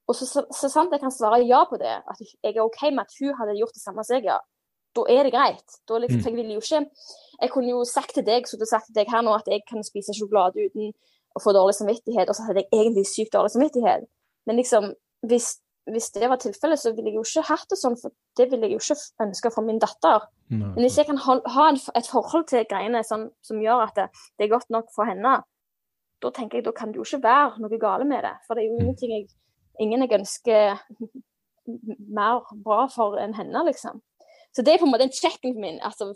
[0.07, 2.81] Og så, så, så, sant jeg kan svare ja på det, at jeg er OK
[2.91, 4.41] med at hun hadde gjort det samme som jeg gjør,
[4.93, 5.77] da er det greit.
[5.89, 6.27] Da liksom, mm.
[6.27, 6.81] jeg ville jo ikke
[7.41, 9.63] Jeg kunne jo sagt til deg, så du sagt til deg her nå, at jeg
[9.69, 10.91] kan spise sjokolade uten
[11.33, 14.05] å få dårlig samvittighet, og så hadde jeg egentlig sykt dårlig samvittighet.
[14.45, 14.91] Men liksom,
[15.27, 15.47] hvis,
[15.89, 18.69] hvis det var tilfellet, så ville jeg jo ikke hatt det sånn, for det ville
[18.69, 20.27] jeg jo ikke ønske for min datter.
[20.53, 20.69] Nei.
[20.75, 23.97] Men hvis jeg kan ha, ha en, et forhold til greiene sånn, som gjør at
[23.97, 25.39] det, det, er godt nok for henne,
[26.23, 28.35] da tenker jeg da kan det jo ikke være noe gale med det.
[28.45, 29.25] For det er jo ingenting jeg,
[29.81, 30.77] ingen jeg ønsker
[32.13, 34.01] mer bra for enn henne, liksom.
[34.53, 35.79] Så det er på en måte en checken min.
[35.81, 36.13] altså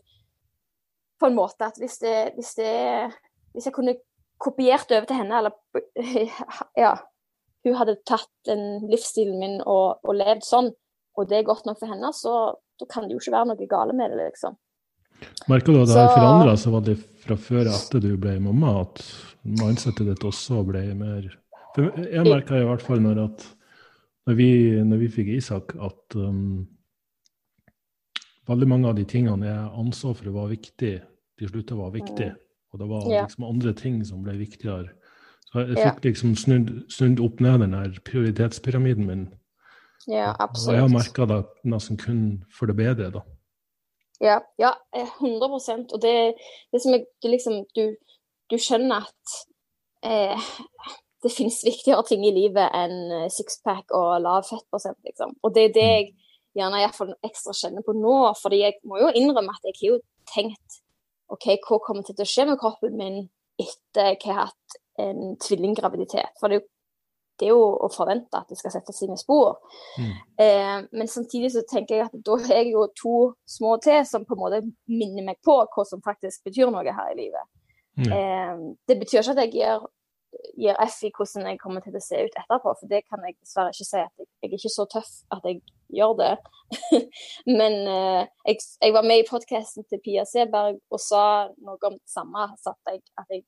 [1.19, 3.11] på en måte at hvis det, hvis det
[3.53, 3.95] Hvis jeg kunne
[4.37, 5.51] kopiert over til henne, eller
[6.83, 6.91] ja,
[7.65, 10.69] hun hadde tatt den livsstilen min og, og, levd sånn,
[11.17, 12.33] og det er godt nok for henne, så
[12.77, 14.59] da kan det jo ikke være noe gale med det, liksom.
[15.49, 19.01] Merker du at det har forandra seg veldig fra før etter du ble mamma, at
[19.41, 21.25] mindsetet ditt også ble mer
[21.77, 23.45] For Jeg merka i hvert fall når, at,
[24.25, 24.49] når, vi,
[24.81, 26.65] når vi fikk Isak, at um,
[28.49, 30.93] veldig mange av de tingene jeg anså for være viktig,
[31.37, 32.31] til slutt var viktig.
[32.73, 34.89] Og det var liksom andre ting som ble viktigere.
[35.47, 39.27] Så jeg fikk liksom snudd, snudd opp ned den her prioritetspyramiden min.
[40.07, 40.67] Ja, absolutt.
[40.67, 41.39] Og jeg har merka det
[41.71, 42.21] nesten kun
[42.53, 43.23] for det bedre, da.
[44.23, 46.33] Ja, ja 100% Og det,
[46.73, 47.83] det som er det liksom du,
[48.49, 49.35] du, skjønner at
[50.09, 50.47] eh,
[51.23, 55.33] det finnes viktigere ting i livet enn eh, sixpack og lav fettprosent, liksom.
[55.43, 55.95] Og det er det mm.
[55.95, 56.11] jeg
[56.57, 58.17] gjerne iallfall ekstra kjenner på nå.
[58.41, 59.99] fordi jeg må jo innrømme at jeg har jo
[60.33, 60.81] tenkt
[61.33, 63.21] OK, hva kommer til å skje med kroppen min
[63.59, 66.37] etter jeg har hatt en tvillinggraviditet?
[66.39, 66.69] For det er jo,
[67.37, 69.57] det er jo å forvente at det skal sette sine spor.
[69.99, 70.13] Mm.
[70.45, 73.17] Eh, men samtidig så tenker jeg at da har jeg jo to
[73.49, 77.11] små til som på en måte minner meg på hva som faktisk betyr noe her
[77.11, 77.53] i livet.
[77.97, 78.09] Mm.
[78.13, 79.85] Eh, det betyr ikke at jeg gir
[80.57, 82.73] gir F i hvordan jeg kommer til å se ut etterpå.
[82.79, 84.01] For det kan jeg dessverre ikke si.
[84.01, 85.61] at Jeg, jeg er ikke så tøff at jeg
[85.97, 86.33] gjør det.
[87.59, 91.23] Men eh, jeg, jeg, var med i podkasten til Pia Seberg og sa
[91.57, 92.49] noe om det samme.
[92.57, 93.45] At jeg, at jeg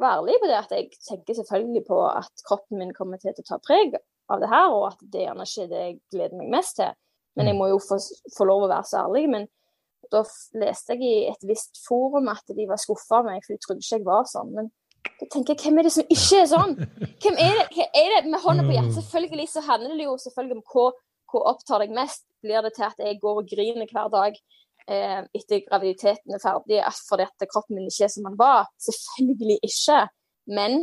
[0.00, 0.58] var ærlig på det.
[0.60, 3.98] At jeg tenker selvfølgelig på at kroppen min kommer til å ta preg
[4.32, 6.94] av det her, og at det gjerne ikke er det jeg gleder meg mest til.
[7.34, 7.60] Men jeg mm.
[7.60, 7.98] må jo få,
[8.36, 9.26] få lov å være så ærlig.
[9.32, 9.46] Men
[10.12, 10.22] da
[10.60, 13.84] leste jeg i et visst forum at de var skuffa av meg, for de trodde
[13.84, 14.52] ikke jeg var sånn.
[14.56, 14.70] Men
[15.20, 16.74] da tenker jeg, hvem er det som ikke er sånn?
[17.22, 18.92] Hvem er det, hva er det med hånda på hjertet?
[18.92, 18.96] Mm.
[18.98, 20.84] Selvfølgelig så handler det jo selvfølgelig om hva,
[21.32, 22.24] hva opptar deg mest.
[22.44, 24.36] Blir det til at jeg går og griner hver dag
[24.90, 28.68] eh, etter graviditeten er ferdig fordi at kroppen min ikke er som den var?
[28.84, 30.00] Selvfølgelig ikke.
[30.58, 30.80] Men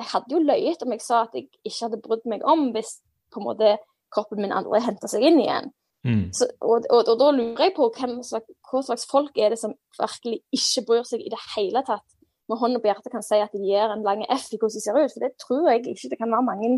[0.00, 2.98] jeg hadde jo løyet om jeg sa at jeg ikke hadde brydd meg om hvis
[3.34, 3.76] på en måte
[4.14, 5.72] kroppen min aldri henta seg inn igjen.
[6.04, 6.26] Mm.
[6.36, 9.72] Så, og, og, og, da lurer jeg på hvem hva slags folk er det som
[9.96, 12.04] virkelig ikke bryr seg i det hele tatt
[12.50, 14.84] med hånda på hjertet kan si at de gir en lang F i hvordan de
[14.84, 15.14] ser ut.
[15.14, 16.72] For det tror jeg ikke det kan være mange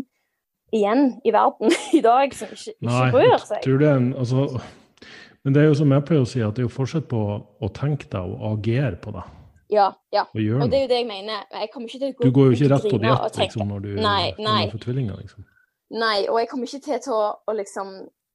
[0.75, 3.63] igjen i verden i dag som ikke, ikke bryr seg.
[3.65, 4.61] Tror det altså,
[5.43, 7.19] men det er jo som jeg pleier å si, at det er jo forskjell på
[7.63, 9.21] å tenke deg og agere på det.
[9.71, 10.23] Ja, ja.
[10.31, 11.45] Og, og, det er jo det jeg mener.
[11.51, 13.85] Jeg kommer ikke til å gå Du går jo ikke rett på diett liksom, når
[13.85, 14.61] du nei, nei.
[14.71, 15.45] får tvillinger, liksom.
[15.95, 17.93] Nei, og jeg kommer ikke til å, å liksom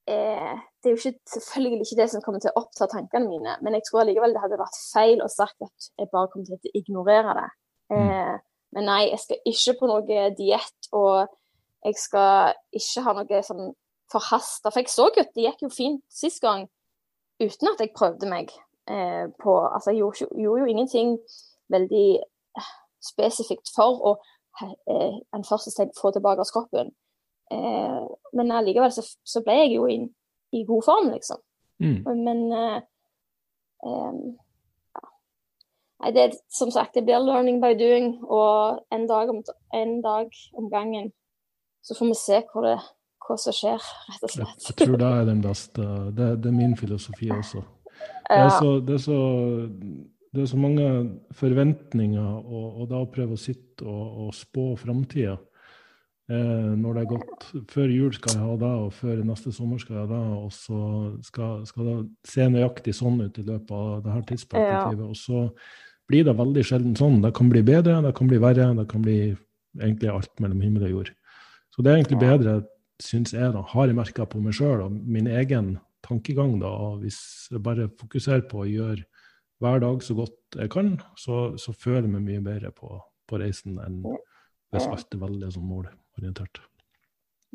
[0.09, 3.57] eh, det er jo ikke, selvfølgelig ikke det som kommer til å oppta tankene mine,
[3.61, 6.57] men jeg tror allikevel det hadde vært feil å sagt at jeg bare kommer til
[6.57, 7.47] å ignorere det.
[7.93, 8.01] Mm.
[8.01, 8.35] Eh,
[8.73, 11.29] men nei, jeg skal ikke på noe diett, og
[11.83, 13.71] jeg skal ikke ha noe sånn
[14.13, 16.67] forhasta For jeg så jo at det gikk jo fint sist gang
[17.41, 18.51] uten at jeg prøvde meg
[18.89, 21.15] eh, på Altså, jeg gjorde, gjorde, jo ingenting
[21.73, 22.07] veldig
[22.59, 22.71] eh,
[23.03, 24.13] spesifikt for å
[24.61, 26.93] eh, en første steg få tilbake kroppen.
[27.53, 29.99] Eh, men allikevel så, så, ble jeg jo i,
[30.57, 31.41] i god form, liksom.
[31.83, 31.99] Mm.
[32.23, 32.79] Men eh,
[33.85, 34.17] eh,
[34.97, 35.05] ja.
[36.03, 39.43] Nei, det som sagt, det blir learning by doing, og en dag om,
[39.75, 41.11] en dag om gangen
[41.83, 42.75] så får vi se hva, det,
[43.27, 44.67] hva som skjer, rett og slett.
[44.69, 45.87] Jeg, tror det er den beste.
[46.15, 47.63] Det, det er min filosofi også.
[48.23, 49.17] Det er så, det er så,
[50.33, 50.85] det er så mange
[51.35, 55.35] forventninger, og, og da å prøve å sitte og, og spå framtida
[56.29, 59.97] når det er gått Før jul skal jeg ha det, og før neste sommer skal
[59.97, 60.21] jeg ha det.
[60.39, 60.83] Og så
[61.27, 65.03] skal, skal, det se nøyaktig sånn ut i løpet av det her tidsperspektivet.
[65.03, 65.09] Ja.
[65.09, 65.49] Og så
[66.09, 67.21] blir det veldig sjelden sånn.
[67.23, 69.17] Det kan bli bedre, det kan bli verre, det kan bli
[69.79, 71.13] egentlig alt mellom himmel og jord.
[71.73, 72.59] Så det er egentlig bedre,
[73.01, 75.73] syns jeg, da, har jeg merka på meg sjøl og min egen
[76.05, 76.59] tankegang.
[76.61, 76.71] da,
[77.01, 79.03] Hvis jeg bare fokuserer på å gjøre
[79.63, 83.39] hver dag så godt jeg kan, så, så føler jeg meg mye bedre på, på
[83.41, 84.03] reisen enn
[84.73, 85.69] hvis alt er veldig sånn
[86.17, 86.61] målorientert.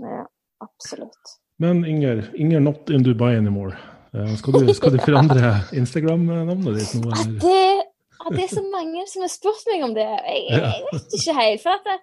[0.02, 0.26] Ja,
[0.64, 1.38] absolutt.
[1.59, 3.76] Men Inger, Inger not in Dubai anymore.
[4.14, 7.11] Eh, skal du, skal du forandre Instagram-navnet ditt nå?
[7.11, 7.40] Eller?
[7.42, 7.64] Det,
[8.30, 10.06] det, er så mange som har spurt meg om det.
[10.06, 11.64] Jeg, jeg vet ikke helt.
[11.64, 11.98] for at det,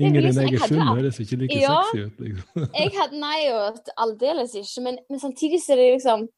[0.00, 2.20] Inger egen sum høres ikke like ja, sexy ut.
[2.24, 2.68] liksom.
[2.80, 6.28] jeg hadde nei og aldeles ikke, men, men, samtidig så er det liksom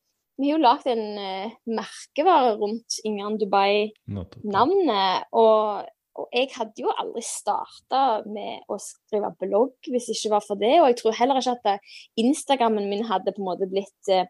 [0.41, 5.29] Vi har jo lagd en uh, merkevare rundt Inger Dubai-navnet.
[5.39, 5.85] Og
[6.21, 10.61] og jeg hadde jo aldri starta med å skrive blogg hvis det ikke var for
[10.61, 10.75] det.
[10.83, 14.29] Og jeg tror heller ikke at Instagrammen min hadde på en måte blitt eh,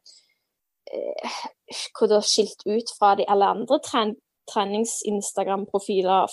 [2.06, 4.14] da, skilt ut fra de alle andre tren
[4.50, 6.30] trenings-Instagram-profiler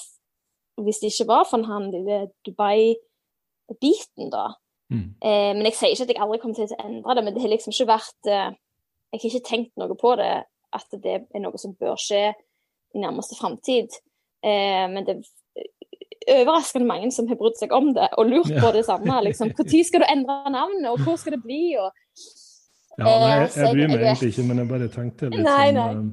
[0.84, 4.46] hvis det ikke var for han lille Dubai-biten, da.
[4.90, 5.10] Mm.
[5.22, 7.44] Eh, men jeg sier ikke at jeg aldri kommer til å endre det, men det
[7.44, 8.52] har liksom ikke vært eh,
[9.10, 10.34] Jeg har ikke tenkt noe på det,
[10.78, 12.30] at det er noe som bør skje
[12.94, 13.96] i nærmeste framtid.
[14.46, 15.20] Eh, men det
[16.28, 19.22] overraskende mange som har brydd seg om det og lurt på det samme.
[19.24, 21.78] liksom, Når skal du endre navnet, og hvor skal det bli?
[21.80, 21.92] og
[23.00, 25.68] Ja, nei, jeg, Eh, jeg bryr meg egentlig ikke, men jeg bare tenkte litt Nei,
[25.70, 25.94] sånn nei.
[25.94, 26.10] sånn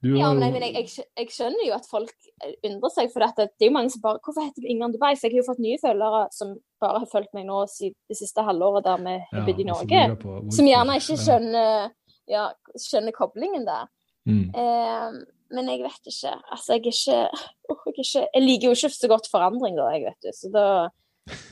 [0.00, 2.12] Du Ja, nei, men jeg, jeg, jeg skjønner jo at folk
[2.64, 5.14] undrer seg, for dette, det er jo mange som bare Hvorfor heter du Ingrid Dubai?
[5.16, 8.16] Så jeg har jo fått nye følgere som bare har fulgt meg nå siden det
[8.16, 10.04] siste halvåret der vi har bodd i Norge,
[10.54, 11.90] som gjerne ikke skjønner,
[12.30, 12.46] ja,
[12.78, 13.90] skjønner koblingen der.
[14.30, 14.46] Mm.
[14.54, 15.20] Eh,
[15.54, 16.32] men jeg vet ikke.
[16.52, 19.76] Altså, jeg er ikke, oh, jeg er ikke Jeg liker jo ikke så godt forandring,
[19.78, 20.32] da, jeg, vet du.
[20.36, 20.66] Så da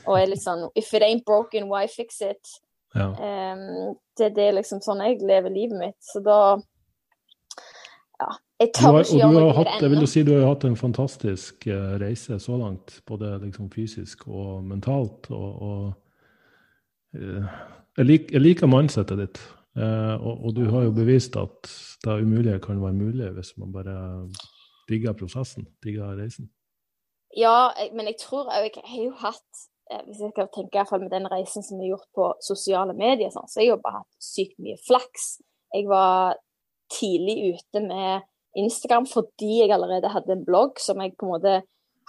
[0.07, 2.57] Og jeg er litt sånn If it ain't broken, why fix it?
[2.97, 3.11] Ja.
[3.13, 5.99] Um, det, det er liksom sånn jeg lever livet mitt.
[6.03, 6.39] Så da
[8.19, 8.35] Ja.
[8.59, 10.03] Jeg tør har, ikke gjøre du noe med det jeg vil ennå.
[10.03, 14.65] jo si du har hatt en fantastisk eh, reise så langt, både liksom fysisk og
[14.67, 15.29] mentalt.
[15.31, 17.45] Og, og eh,
[17.95, 19.39] jeg, lik, jeg liker mindsettet ditt,
[19.79, 21.69] og, og du har jo bevist at
[22.03, 23.95] det umulige kan være mulig hvis man bare
[24.89, 26.49] digger prosessen, digger reisen.
[27.37, 29.59] Ja, men jeg tror òg Jeg har jo hatt
[29.91, 32.31] eh, Hvis jeg skal tenke i hvert fall med den reisen som er gjort på
[32.41, 35.27] sosiale medier, sånn, så har jeg jo bare hatt sykt mye flaks.
[35.75, 36.39] Jeg var
[36.89, 38.25] tidlig ute med
[38.57, 41.59] Instagram fordi jeg allerede hadde en blogg som jeg på en måte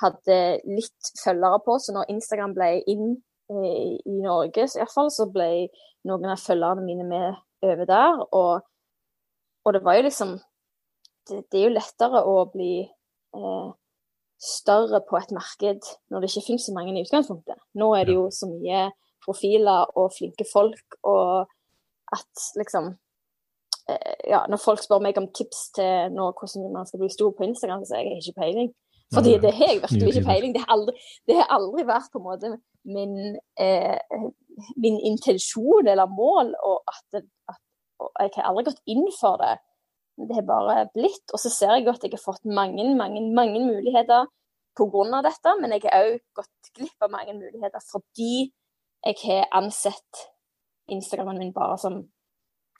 [0.00, 1.76] hadde litt følgere på.
[1.84, 3.06] Så når Instagram ble inn
[3.52, 5.68] eh, i Norge, så, i fall, så ble
[6.08, 8.22] noen av følgerne mine med over der.
[8.30, 8.62] Og,
[9.64, 10.38] og det var jo liksom
[11.28, 13.68] det, det er jo lettere å bli eh,
[14.40, 17.60] større på et marked når det ikke finnes så mange i utgangspunktet.
[17.78, 18.88] Nå er det jo så mye
[19.24, 21.50] profiler og flinke folk, og
[22.16, 22.94] at liksom
[23.88, 27.34] eh, Ja, når folk spør meg om tips til nå, hvordan man skal bli stor
[27.36, 28.72] på Instagram, så sier jeg ikke peiling.
[29.14, 30.52] Fordi det har jeg virkelig ikke peiling.
[30.54, 30.94] Det har aldri,
[31.26, 32.50] det har aldri vært på en måte
[32.86, 33.14] min,
[33.58, 33.98] eh,
[34.76, 37.58] min intensjon eller mål, og at, at
[38.00, 39.56] og jeg har aldri gått inn for det.
[40.20, 41.26] Det har bare blitt.
[41.34, 44.28] Og så ser jeg at jeg har fått mange, mange, mange muligheter
[44.78, 45.22] pga.
[45.26, 48.52] dette, men jeg har òg gått glipp av mange muligheter fordi
[49.06, 50.26] jeg har ansett
[50.90, 52.00] Instagramen min bare som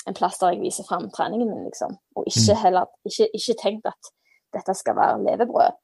[0.09, 1.97] en plass der jeg viser fram treningen min, liksom.
[2.17, 2.63] Og ikke, Mm.
[2.63, 4.11] heller, ikke, ikke tenkt at
[4.53, 5.77] dette skal være levebrød.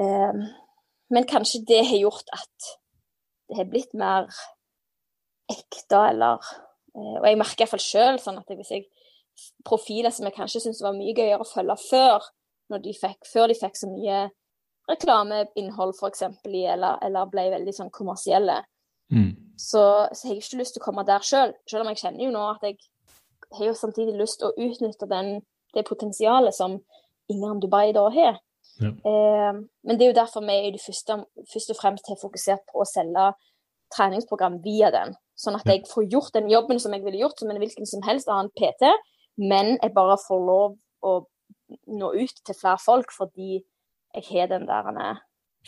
[0.00, 0.46] Ehm,
[1.12, 2.68] men kanskje det har gjort at
[3.48, 4.30] det har blitt mer
[5.50, 6.40] ekte, eller
[6.96, 8.86] eh, Og jeg merker iallfall sjøl sånn at hvis jeg
[9.64, 12.30] profiler som jeg kanskje syntes var mye gøyere å følge før,
[12.72, 14.30] de fikk, før de fikk så mye
[14.88, 16.22] reklameinnhold f.eks.
[16.48, 18.62] i, eller, eller ble veldig sånn kommersielle,
[19.12, 19.36] Mm.
[19.60, 21.50] så, så har jeg ikke lyst til å komme der sjøl.
[21.52, 21.68] Selv.
[21.68, 22.78] selv om jeg kjenner jo nå at jeg
[23.58, 25.42] har jo samtidig lyst til å utnytte den,
[25.76, 26.78] det potensialet som
[27.28, 28.38] Ingram Dubai da har.
[28.80, 28.92] Ja.
[28.92, 31.18] Eh, men det er jo derfor vi i det første,
[31.52, 33.32] først og fremst har fokusert på å selge
[33.92, 35.12] treningsprogram via den.
[35.36, 38.04] Sånn at jeg får gjort den jobben som jeg ville gjort som en hvilken som
[38.06, 38.88] helst annen PT,
[39.42, 41.14] men jeg bare får lov å
[41.92, 43.62] nå ut til flere folk fordi
[44.12, 45.20] jeg har den der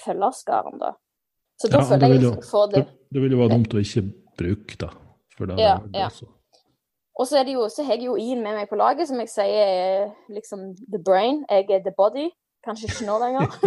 [0.04, 0.94] følgerskaren, da.
[1.60, 4.02] Så da Ja, føler jeg liksom får det Det, vil jo være dumt å ikke
[4.38, 4.88] bruke da.
[5.36, 6.06] For det, Ja, det ja.
[6.06, 6.26] også.
[7.14, 9.20] Og så er det jo, så har jeg jo Ian med meg på laget, som
[9.22, 11.44] jeg sier er liksom the brain.
[11.48, 12.30] Jeg er the body.
[12.64, 13.46] Kanskje ikke nå lenger.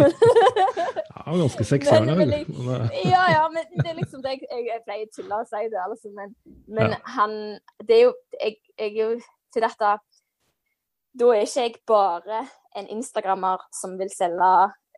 [1.28, 4.62] Ja, ganske er det men Men, ja, ja, men det er liksom det jeg, jeg,
[4.70, 6.12] jeg pleier å tulle og si det, altså.
[6.16, 6.30] Men,
[6.66, 6.98] men Ja.
[7.18, 7.34] han
[7.84, 9.08] Det er jo jeg, jeg er jo
[9.52, 9.90] til dette
[11.20, 12.40] Da er ikke jeg bare
[12.78, 14.50] en instagrammer som vil selge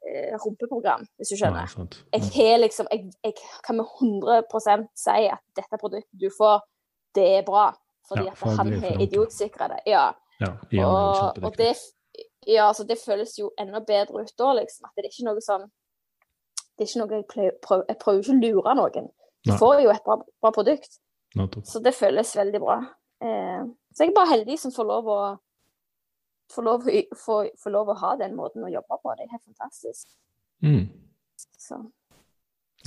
[0.06, 1.70] eh, rumpeprogram, hvis du skjønner.
[1.80, 3.34] Nei, jeg har liksom jeg, jeg
[3.66, 6.60] kan med 100% si at dette produktet du får,
[7.16, 7.70] det er bra.
[8.10, 9.80] Fordi Ja, at han har idiotsikra det.
[9.86, 10.10] Ja.
[10.40, 11.74] Ja, Og, og det,
[12.46, 14.86] ja, så det føles jo enda bedre ut da, liksom.
[14.88, 15.66] At det er ikke noe sånn
[16.78, 17.26] Det er ikke noe jeg
[17.60, 19.08] prøver, jeg prøver ikke å lure noen.
[19.44, 19.58] Du Nei.
[19.60, 20.98] får jo et bra, bra produkt.
[21.36, 21.66] Nettopp.
[21.68, 22.78] Så det føles veldig bra.
[23.20, 23.62] Eh,
[23.92, 25.20] så jeg er bare heldig som får lov å
[26.50, 29.12] får lov, å- får, får lov å ha den måten å jobbe på.
[29.16, 30.08] Det er helt fantastisk.
[30.64, 30.88] Mm.
[31.36, 31.78] Så.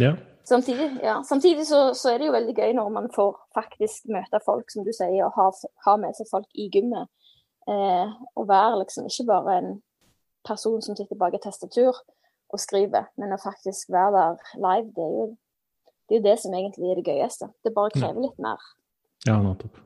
[0.01, 0.15] Ja.
[0.43, 1.21] Samtidig, ja.
[1.23, 4.83] Samtidig så, så er det jo veldig gøy når man får faktisk møte folk, som
[4.83, 5.45] du sier, og ha,
[5.85, 7.07] ha med seg folk i gymmet.
[7.63, 9.71] Eh, å være liksom ikke bare en
[10.43, 11.95] person som sitter bak et tastatur
[12.53, 15.25] og skriver, men å faktisk være der live, det er jo
[16.03, 17.47] det, er jo det som egentlig er det gøyeste.
[17.63, 18.59] Det bare krever litt mer.
[19.25, 19.79] ja, nettopp.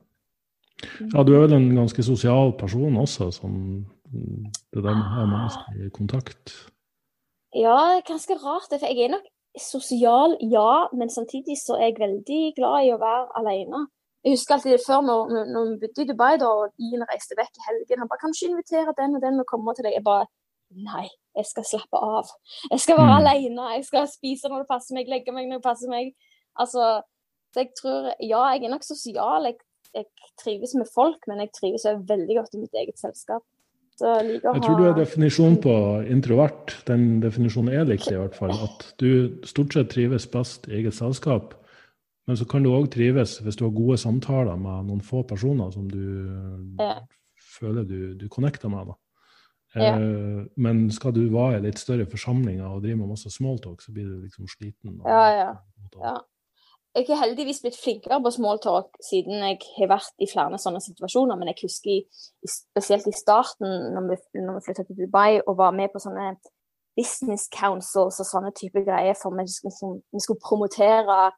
[1.13, 3.85] Ja, du er vel en ganske sosial person også, mm,
[4.73, 6.53] det der med å ha mennesker i kontakt.
[7.55, 11.91] Ja, det er ganske rart, for jeg er nok sosial, ja, men samtidig så er
[11.91, 13.85] jeg veldig glad i å være alene.
[14.27, 17.61] Jeg husker alltid før når, når vi bodde i Dubai da, og Ian reiste vekk
[17.61, 18.01] i helgen.
[18.01, 20.27] Han bare 'Kan du ikke invitere den og den og komme til deg?' Jeg bare
[20.67, 21.07] Nei,
[21.37, 22.27] jeg skal slappe av.
[22.71, 23.21] Jeg skal være Mm.
[23.21, 23.73] alene.
[23.75, 26.11] Jeg skal spise når det passer meg, legge meg når det passer meg.
[26.59, 27.01] Altså,
[27.53, 29.43] så jeg tror Ja, jeg er nok sosial.
[29.45, 29.55] Jeg,
[29.95, 30.05] jeg
[30.43, 33.43] trives med folk, men jeg trives også veldig godt i mitt eget selskap.
[33.97, 35.73] Så jeg å Jeg tror du er definisjonen på
[36.11, 36.83] introvert.
[36.85, 38.51] Den definisjonen er likte, i hvert fall.
[38.51, 41.55] At du stort sett trives best i eget selskap.
[42.27, 45.71] Men så kan du òg trives hvis du har gode samtaler med noen få personer
[45.71, 46.99] som du Ja.
[47.59, 48.93] føler du, du connecter med.
[49.75, 49.93] Ja.
[49.99, 53.91] Eh, men skal du være i litt større forsamlinger og drive med masse smalltalk, så
[53.93, 54.99] blir du liksom sliten.
[54.99, 55.53] og- Ja,
[56.01, 56.17] ja.
[56.95, 61.37] Jeg har heldigvis blitt flinkere på smalltalk siden jeg har vært i flere sånne situasjoner,
[61.37, 62.01] men jeg husker
[62.47, 66.35] spesielt i starten, når vi, når vi flytta til Dubai og var med på sånne
[66.97, 71.31] business councils og sånne type greier, for vi skulle, vi skulle promotere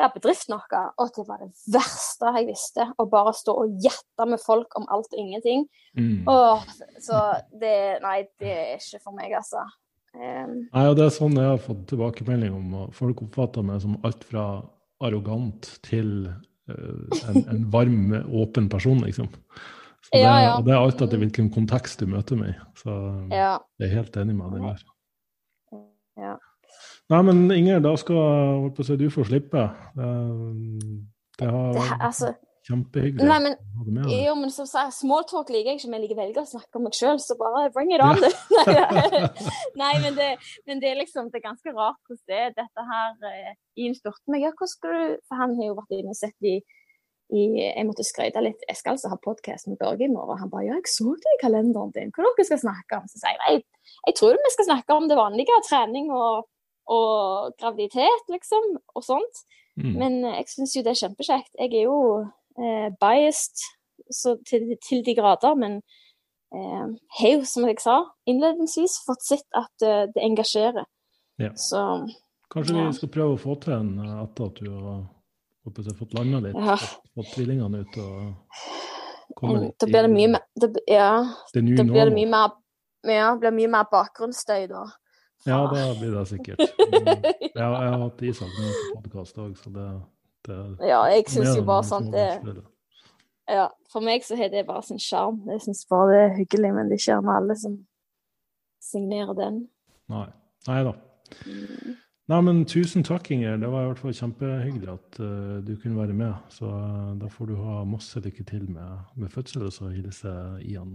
[0.00, 0.82] ja, bedrift noe.
[1.00, 2.86] Og det var det verste jeg visste.
[2.98, 5.66] Å bare stå og gjette med folk om alt og ingenting.
[5.98, 6.26] Mm.
[6.30, 6.64] Og,
[7.02, 7.22] så
[7.60, 9.62] det Nei, det er ikke for meg, altså.
[10.14, 12.74] Um, Nei, og det er sånn jeg har fått tilbakemelding om.
[12.82, 14.48] og Folk oppfatter meg som alt fra
[15.04, 16.28] arrogant til
[16.70, 19.30] uh, en, en varm, åpen person, liksom.
[20.04, 20.56] Så det, Ja, ja.
[20.58, 22.58] Og det er alt etter hvilken kontekst du møter meg i.
[22.82, 22.94] Så
[23.32, 23.54] ja.
[23.80, 24.84] jeg er helt enig med deg der.
[26.20, 26.34] Ja.
[27.12, 29.68] Nei, men Inger, da skal si, du få slippe.
[29.96, 30.10] Det,
[31.40, 32.30] det har Det, vært altså,
[32.64, 33.56] kjempehyggelig nei, men
[33.92, 34.06] med.
[34.08, 36.96] Jo, men som sagt, smalltalk liker jeg ikke, men jeg veldig å snakke om meg
[36.96, 38.30] sjøl, så bare bring it on, du.
[39.82, 40.30] Nei, men, det,
[40.68, 43.52] men det er liksom det er ganske rart hvordan det er dette her eh,
[43.82, 46.48] Ian spurte meg ja, hvordan skal du For han har jo vært inne og sett
[46.48, 46.54] i,
[47.34, 48.64] i Jeg måtte skryte litt.
[48.68, 50.40] Jeg skal altså ha podkast med Børge i morgen.
[50.40, 52.14] Han bare ja, jeg så det i kalenderen din.
[52.14, 53.08] Hva dere skal snakke om?
[53.10, 55.60] Så sier jeg nei, jeg tror vi skal snakke om det vanlige.
[55.68, 56.46] Trening og,
[56.90, 58.74] og graviditet, liksom.
[58.94, 59.44] Og sånt.
[59.80, 59.92] Mm.
[59.98, 61.52] Men eh, jeg syns jo det er kjempekjekt.
[61.58, 61.98] Jeg er jo
[62.58, 63.64] eh, biased
[64.12, 65.80] så til, til de grader, men
[66.54, 66.86] eh,
[67.20, 70.86] har jo, som jeg sa innledningsvis, fått sett at eh, det engasjerer.
[71.42, 71.54] Ja.
[71.58, 71.80] Så
[72.54, 72.86] Kanskje ja.
[72.86, 75.04] vi skal prøve å få til en eh, etter at du har
[75.64, 76.76] håper jeg, fått landa litt, Ja.
[76.76, 81.08] fått, fått tvillingene ut og komme eh, litt da blir det mye mer det, Ja,
[81.54, 82.60] det da blir det mye mer
[83.04, 84.84] ja, blir mye mer bakgrunnsstøy da.
[85.46, 86.60] Ja, det blir det sikkert.
[86.60, 89.88] Jeg, har- jeg har hatt Isak med på podkast òg, så det,
[90.48, 92.62] det Ja, jeg syns jo bare sånt det
[93.48, 95.42] ja, For meg så har det bare sin sjarm.
[95.52, 97.74] Jeg syns bare det er hyggelig, men det er ikke gjerne alle som
[98.80, 99.58] signerer den.
[100.08, 100.26] Nei.
[100.68, 100.94] Nei da.
[101.44, 101.96] Mm.
[102.32, 103.58] Nei, men tusen takk, Inger.
[103.60, 106.32] Det var i hvert fall kjempehyggelig at uh, du kunne være med.
[106.48, 110.56] Så uh, da får du ha masse lykke til med, med fødsel, og så hilser
[110.64, 110.94] Ian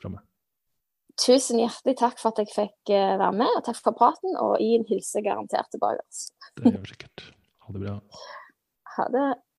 [0.00, 0.24] fra meg.
[1.16, 4.36] Tusen hjertelig takk for at jeg fikk eh, være med, og takk for praten.
[4.42, 6.04] Og gi en hilse garantert tilbake.
[6.04, 6.52] altså.
[6.60, 7.28] Det gjør vi sikkert.
[7.66, 8.00] Ha det bra.
[8.96, 9.24] Ha det.